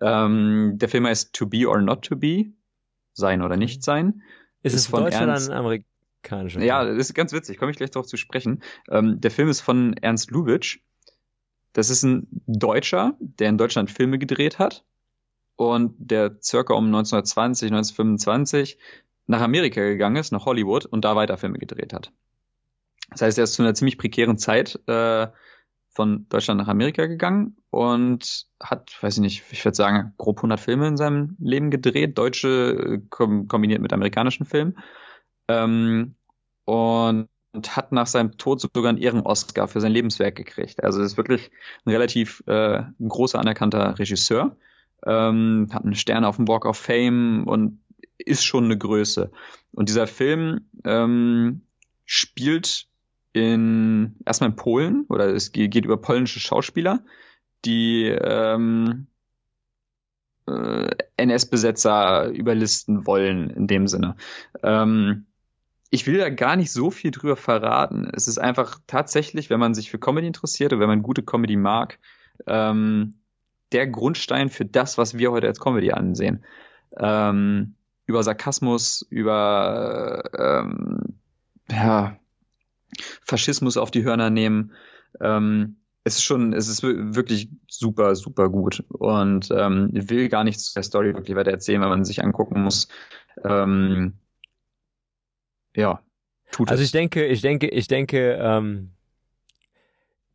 Ähm, 0.01 0.73
der 0.75 0.89
Film 0.89 1.05
heißt 1.05 1.34
To 1.34 1.45
Be 1.45 1.67
or 1.67 1.82
Not 1.82 2.03
to 2.05 2.15
Be. 2.15 2.45
Sein 3.13 3.41
oder 3.41 3.58
nicht 3.58 3.84
sein. 3.84 4.21
ist 4.63 4.73
ist 4.73 4.82
es 4.82 4.88
von 4.88 5.03
Deutsch 5.03 5.15
oder 5.17 5.34
Ernst- 5.34 5.49
ein 5.49 5.58
amerikanischer? 5.58 6.63
Ja, 6.63 6.86
das 6.86 6.97
ist 6.97 7.13
ganz 7.13 7.34
witzig, 7.34 7.58
komme 7.58 7.71
ich 7.71 7.77
gleich 7.77 7.91
darauf 7.91 8.08
zu 8.08 8.17
sprechen. 8.17 8.62
Ähm, 8.89 9.19
der 9.19 9.32
Film 9.32 9.49
ist 9.49 9.62
von 9.62 9.93
Ernst 9.93 10.32
Lubitsch. 10.32 10.79
Das 11.73 11.89
ist 11.89 12.03
ein 12.03 12.27
Deutscher, 12.47 13.15
der 13.19 13.49
in 13.49 13.58
Deutschland 13.58 13.91
Filme 13.91 14.17
gedreht 14.17 14.60
hat 14.60 14.84
und 15.55 15.95
der 15.99 16.38
circa 16.41 16.73
um 16.73 16.86
1920, 16.86 17.67
1925 17.71 18.77
nach 19.27 19.41
Amerika 19.41 19.82
gegangen 19.82 20.15
ist, 20.15 20.32
nach 20.32 20.45
Hollywood 20.45 20.86
und 20.86 21.05
da 21.05 21.15
weiter 21.15 21.38
Filme 21.38 21.60
gedreht 21.60 21.93
hat. 21.93 22.12
Das 23.12 23.21
heißt, 23.21 23.38
er 23.38 23.43
ist 23.43 23.53
zu 23.53 23.62
einer 23.62 23.73
ziemlich 23.73 23.97
prekären 23.97 24.38
Zeit 24.38 24.79
äh, 24.88 25.27
von 25.89 26.27
Deutschland 26.29 26.60
nach 26.60 26.67
Amerika 26.67 27.08
gegangen 27.08 27.58
und 27.71 28.47
hat, 28.62 28.91
weiß 29.01 29.15
ich 29.15 29.21
nicht, 29.21 29.43
ich 29.51 29.65
würde 29.65 29.75
sagen, 29.75 30.13
grob 30.17 30.38
100 30.38 30.60
Filme 30.60 30.88
in 30.88 30.97
seinem 30.97 31.36
Leben 31.39 31.71
gedreht, 31.71 32.17
deutsche 32.17 33.01
kom 33.10 33.47
kombiniert 33.47 33.82
mit 33.82 33.91
amerikanischen 33.93 34.45
Filmen. 34.45 34.77
Ähm, 35.47 36.15
und 36.65 37.27
und 37.51 37.75
hat 37.75 37.91
nach 37.91 38.07
seinem 38.07 38.38
Tod 38.38 38.62
sogar 38.62 38.89
einen 38.89 38.97
Ehren-Oscar 38.97 39.67
für 39.67 39.81
sein 39.81 39.91
Lebenswerk 39.91 40.35
gekriegt. 40.35 40.83
Also 40.83 41.01
ist 41.01 41.17
wirklich 41.17 41.51
ein 41.85 41.91
relativ 41.91 42.43
äh, 42.47 42.83
großer 42.99 43.39
anerkannter 43.39 43.97
Regisseur, 43.97 44.55
ähm, 45.05 45.67
hat 45.71 45.83
einen 45.83 45.95
Stern 45.95 46.25
auf 46.25 46.35
dem 46.35 46.47
Walk 46.47 46.65
of 46.65 46.77
Fame 46.77 47.45
und 47.47 47.79
ist 48.17 48.43
schon 48.43 48.65
eine 48.65 48.77
Größe. 48.77 49.31
Und 49.71 49.89
dieser 49.89 50.07
Film 50.07 50.67
ähm, 50.83 51.62
spielt 52.05 52.88
in 53.33 54.15
erstmal 54.25 54.51
in 54.51 54.55
Polen 54.55 55.05
oder 55.09 55.27
es 55.27 55.51
geht 55.51 55.85
über 55.85 55.97
polnische 55.97 56.39
Schauspieler, 56.39 57.03
die 57.65 58.05
ähm, 58.05 59.07
äh, 60.47 60.89
NS-Besetzer 61.17 62.29
überlisten 62.29 63.05
wollen 63.05 63.49
in 63.49 63.67
dem 63.67 63.88
Sinne. 63.88 64.15
Ähm, 64.63 65.25
ich 65.89 66.06
will 66.06 66.17
da 66.17 66.30
gar 66.30 66.56
nicht 66.56 66.71
so 66.71 66.91
viel 66.91 67.12
drüber 67.12 67.36
verraten. 67.36 68.10
Es 68.13 68.28
ist 68.28 68.38
einfach 68.38 68.80
tatsächlich, 68.88 69.49
wenn 69.49 69.60
man 69.60 69.73
sich 69.73 69.89
für 69.89 69.99
Comedy 69.99 70.28
interessiert 70.28 70.73
und 70.73 70.80
wenn 70.80 70.88
man 70.88 71.02
gute 71.02 71.23
Comedy 71.23 71.56
mag, 71.56 71.99
ähm, 72.45 73.15
der 73.71 73.88
Grundstein 73.88 74.49
für 74.49 74.65
das, 74.65 74.97
was 74.97 75.17
wir 75.17 75.32
heute 75.32 75.47
als 75.47 75.60
Comedy 75.60 75.91
ansehen. 75.91 76.43
Ähm, 76.97 77.75
über 78.06 78.23
Sarkasmus, 78.23 79.06
über 79.10 80.23
ähm, 80.38 81.19
ja, 81.69 82.17
Faschismus 83.23 83.78
auf 83.78 83.91
die 83.91 84.04
Hörner 84.04 84.30
nehmen. 84.30 84.73
Ähm, 85.21 85.78
es 86.04 86.15
ist 86.15 86.23
schon, 86.23 86.54
es 86.54 86.67
ist 86.67 86.82
wirklich 86.82 87.49
super, 87.67 88.15
super 88.15 88.49
gut 88.49 88.84
und 88.89 89.49
ähm, 89.52 89.89
will 89.93 90.30
gar 90.30 90.43
nichts 90.43 90.73
der 90.73 90.84
Story 90.84 91.13
wirklich 91.13 91.36
weiter 91.36 91.52
erzählen, 91.52 91.82
weil 91.82 91.89
man 91.89 92.06
sich 92.06 92.23
angucken 92.23 92.63
muss. 92.63 92.88
Ähm, 93.43 94.13
ja, 95.75 96.01
tut 96.51 96.69
Also 96.69 96.84
es. 96.84 96.84
ich 96.84 96.91
denke, 96.91 97.25
ich 97.25 97.41
denke, 97.41 97.67
ich 97.69 97.88
denke, 97.88 98.38
ähm, 98.41 98.91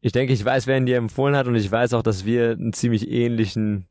ich 0.01 0.13
denke, 0.13 0.33
ich 0.33 0.45
weiß, 0.45 0.67
wer 0.67 0.77
ihn 0.77 0.87
dir 0.87 0.99
empfohlen 0.99 1.35
hat 1.37 1.47
und 1.47 1.55
ich 1.57 1.71
weiß 1.71 1.95
auch, 1.95 2.03
dass 2.03 2.25
wir 2.25 2.53
einen 2.53 2.73
ziemlich 2.73 3.11
ähnlichen 3.11 3.89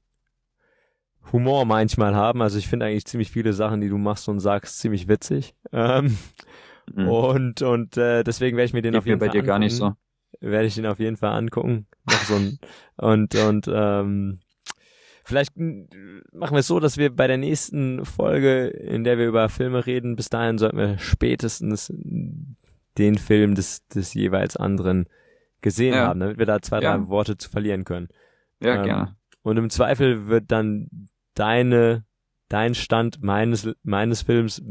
Humor 1.31 1.65
manchmal 1.65 2.15
haben. 2.15 2.41
Also 2.41 2.57
ich 2.57 2.67
finde 2.67 2.85
eigentlich 2.85 3.05
ziemlich 3.05 3.31
viele 3.31 3.53
Sachen, 3.53 3.81
die 3.81 3.89
du 3.89 3.97
machst 3.97 4.27
und 4.29 4.39
sagst, 4.39 4.79
ziemlich 4.79 5.07
witzig. 5.07 5.55
Ähm, 5.71 6.17
mhm. 6.93 7.07
Und 7.07 7.61
und 7.61 7.97
äh, 7.97 8.23
deswegen 8.23 8.57
werde 8.57 8.65
ich 8.67 8.73
mir 8.73 8.81
den 8.81 8.93
Geht 8.93 8.99
auf 8.99 9.05
jeden 9.05 9.19
Fall 9.19 9.19
bei 9.19 9.29
dir 9.29 9.39
angucken. 9.39 9.47
gar 9.47 9.59
nicht 9.59 9.75
so. 9.75 9.93
Werde 10.41 10.67
ich 10.67 10.75
den 10.75 10.85
auf 10.85 10.99
jeden 10.99 11.17
Fall 11.17 11.31
angucken. 11.31 11.87
Noch 12.05 12.23
so 12.23 12.35
ein, 12.35 12.59
und 12.97 13.33
und 13.35 13.67
ähm, 13.73 14.39
Vielleicht 15.23 15.57
machen 15.57 16.55
wir 16.55 16.59
es 16.59 16.67
so, 16.67 16.79
dass 16.81 16.97
wir 16.97 17.15
bei 17.15 17.27
der 17.27 17.37
nächsten 17.37 18.03
Folge, 18.03 18.67
in 18.67 19.05
der 19.05 19.17
wir 19.17 19.27
über 19.27 19.47
Filme 19.47 19.85
reden, 19.85 20.17
bis 20.17 20.29
dahin 20.29 20.57
sollten 20.57 20.77
wir 20.77 20.97
spätestens 20.97 21.93
den 22.97 23.17
Film 23.17 23.55
des, 23.55 23.87
des 23.87 24.13
jeweils 24.13 24.57
anderen 24.57 25.07
gesehen 25.61 25.93
ja. 25.93 26.07
haben, 26.07 26.19
damit 26.19 26.37
wir 26.39 26.45
da 26.45 26.61
zwei, 26.61 26.81
ja. 26.81 26.97
drei 26.97 27.07
Worte 27.07 27.37
zu 27.37 27.49
verlieren 27.49 27.85
können. 27.85 28.09
Ja, 28.61 28.75
ähm, 28.75 28.83
gerne. 28.83 29.15
Und 29.43 29.57
im 29.57 29.69
Zweifel 29.69 30.27
wird 30.27 30.51
dann 30.51 31.07
deine, 31.35 32.03
dein 32.49 32.75
Stand 32.75 33.23
meines, 33.23 33.69
meines 33.81 34.23
Films 34.23 34.61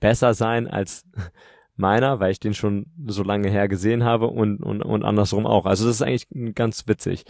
besser 0.00 0.34
sein 0.34 0.66
als 0.66 1.06
meiner, 1.76 2.18
weil 2.18 2.32
ich 2.32 2.40
den 2.40 2.54
schon 2.54 2.86
so 3.06 3.22
lange 3.22 3.50
her 3.50 3.68
gesehen 3.68 4.02
habe 4.02 4.26
und, 4.26 4.62
und, 4.62 4.82
und 4.82 5.04
andersrum 5.04 5.46
auch. 5.46 5.64
Also 5.64 5.86
das 5.86 5.96
ist 5.96 6.02
eigentlich 6.02 6.54
ganz 6.56 6.88
witzig. 6.88 7.24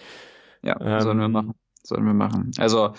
Ja, 0.62 0.80
ähm, 0.80 1.00
sollen 1.00 1.18
wir 1.18 1.28
machen 1.28 1.54
sollen 1.82 2.04
wir 2.04 2.14
machen. 2.14 2.52
Also 2.58 2.94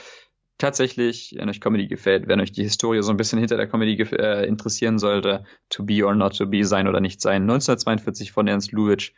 tatsächlich, 0.57 1.35
wenn 1.37 1.49
euch 1.49 1.61
Comedy 1.61 1.87
gefällt, 1.87 2.27
wenn 2.27 2.39
euch 2.39 2.51
die 2.51 2.63
Historie 2.63 3.01
so 3.01 3.11
ein 3.11 3.17
bisschen 3.17 3.39
hinter 3.39 3.57
der 3.57 3.67
Comedy 3.67 4.01
äh, 4.01 4.47
interessieren 4.47 4.99
sollte, 4.99 5.43
To 5.69 5.83
Be 5.83 6.05
or 6.05 6.15
Not 6.15 6.37
To 6.37 6.45
Be, 6.45 6.65
sein 6.65 6.87
oder 6.87 6.99
nicht 6.99 7.21
sein, 7.21 7.43
1942 7.43 8.31
von 8.31 8.47
Ernst 8.47 8.71
Lubitsch, 8.71 9.13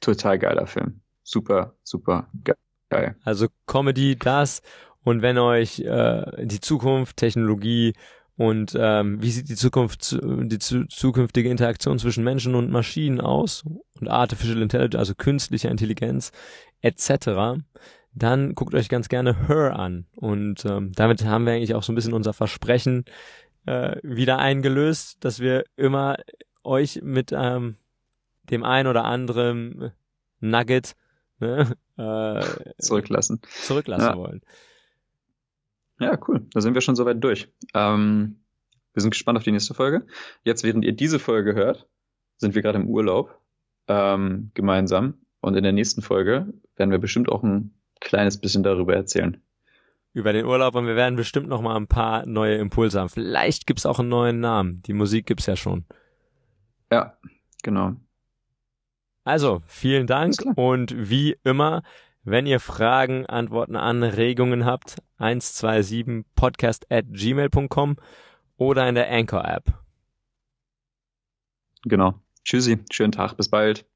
total 0.00 0.38
geiler 0.38 0.66
Film. 0.66 1.00
Super, 1.22 1.74
super 1.82 2.28
geil. 2.88 3.16
Also 3.24 3.48
Comedy, 3.66 4.16
das 4.16 4.62
und 5.04 5.22
wenn 5.22 5.38
euch 5.38 5.80
äh, 5.80 6.46
die 6.46 6.60
Zukunft, 6.60 7.16
Technologie 7.16 7.94
und 8.36 8.76
ähm, 8.78 9.20
wie 9.22 9.30
sieht 9.30 9.48
die 9.48 9.56
Zukunft, 9.56 10.18
die 10.22 10.58
zu, 10.58 10.86
zukünftige 10.86 11.50
Interaktion 11.50 11.98
zwischen 11.98 12.24
Menschen 12.24 12.54
und 12.54 12.70
Maschinen 12.70 13.20
aus 13.20 13.64
und 14.00 14.08
Artificial 14.08 14.62
Intelligence, 14.62 14.98
also 14.98 15.14
künstliche 15.14 15.68
Intelligenz 15.68 16.32
etc., 16.80 17.60
dann 18.14 18.54
guckt 18.54 18.74
euch 18.74 18.88
ganz 18.88 19.08
gerne 19.08 19.48
Her 19.48 19.78
an. 19.78 20.06
Und 20.14 20.64
ähm, 20.64 20.92
damit 20.92 21.24
haben 21.24 21.46
wir 21.46 21.54
eigentlich 21.54 21.74
auch 21.74 21.82
so 21.82 21.92
ein 21.92 21.94
bisschen 21.94 22.12
unser 22.12 22.32
Versprechen 22.32 23.04
äh, 23.66 23.96
wieder 24.02 24.38
eingelöst, 24.38 25.24
dass 25.24 25.40
wir 25.40 25.64
immer 25.76 26.16
euch 26.64 27.00
mit 27.02 27.32
ähm, 27.32 27.76
dem 28.50 28.64
ein 28.64 28.86
oder 28.86 29.04
anderen 29.04 29.92
Nugget 30.40 30.94
ne, 31.40 31.74
äh, 31.96 32.72
zurücklassen, 32.78 33.40
zurücklassen 33.62 34.08
ja. 34.08 34.16
wollen. 34.16 34.42
Ja, 36.00 36.18
cool. 36.26 36.46
Da 36.52 36.60
sind 36.60 36.74
wir 36.74 36.80
schon 36.80 36.96
soweit 36.96 37.22
durch. 37.22 37.48
Ähm, 37.74 38.40
wir 38.92 39.00
sind 39.00 39.10
gespannt 39.10 39.38
auf 39.38 39.44
die 39.44 39.52
nächste 39.52 39.74
Folge. 39.74 40.06
Jetzt, 40.44 40.64
während 40.64 40.84
ihr 40.84 40.92
diese 40.92 41.18
Folge 41.18 41.54
hört, 41.54 41.88
sind 42.36 42.54
wir 42.54 42.62
gerade 42.62 42.78
im 42.78 42.88
Urlaub 42.88 43.40
ähm, 43.88 44.50
gemeinsam. 44.54 45.14
Und 45.40 45.56
in 45.56 45.62
der 45.62 45.72
nächsten 45.72 46.02
Folge 46.02 46.52
werden 46.76 46.90
wir 46.90 46.98
bestimmt 46.98 47.28
auch 47.28 47.42
ein 47.42 47.72
kleines 48.02 48.38
bisschen 48.38 48.62
darüber 48.62 48.94
erzählen. 48.94 49.40
Über 50.12 50.32
den 50.32 50.44
Urlaub 50.44 50.74
und 50.74 50.86
wir 50.86 50.96
werden 50.96 51.16
bestimmt 51.16 51.48
noch 51.48 51.62
mal 51.62 51.76
ein 51.76 51.86
paar 51.86 52.26
neue 52.26 52.56
Impulse 52.56 53.00
haben. 53.00 53.08
Vielleicht 53.08 53.66
gibt's 53.66 53.86
auch 53.86 53.98
einen 53.98 54.10
neuen 54.10 54.40
Namen. 54.40 54.82
Die 54.82 54.92
Musik 54.92 55.26
gibt's 55.26 55.46
ja 55.46 55.56
schon. 55.56 55.86
Ja, 56.90 57.16
genau. 57.62 57.96
Also, 59.24 59.62
vielen 59.66 60.06
Dank 60.06 60.34
und 60.56 60.94
wie 60.96 61.36
immer, 61.44 61.82
wenn 62.24 62.46
ihr 62.46 62.60
Fragen, 62.60 63.24
Antworten, 63.26 63.76
Anregungen 63.76 64.64
habt, 64.64 64.96
127 65.18 66.24
podcast 66.34 66.90
at 66.90 67.06
gmail.com 67.08 67.96
oder 68.56 68.88
in 68.88 68.94
der 68.94 69.10
Anchor 69.10 69.44
App. 69.44 69.72
Genau. 71.84 72.14
Tschüssi, 72.44 72.80
schönen 72.90 73.12
Tag, 73.12 73.36
bis 73.36 73.48
bald. 73.48 73.86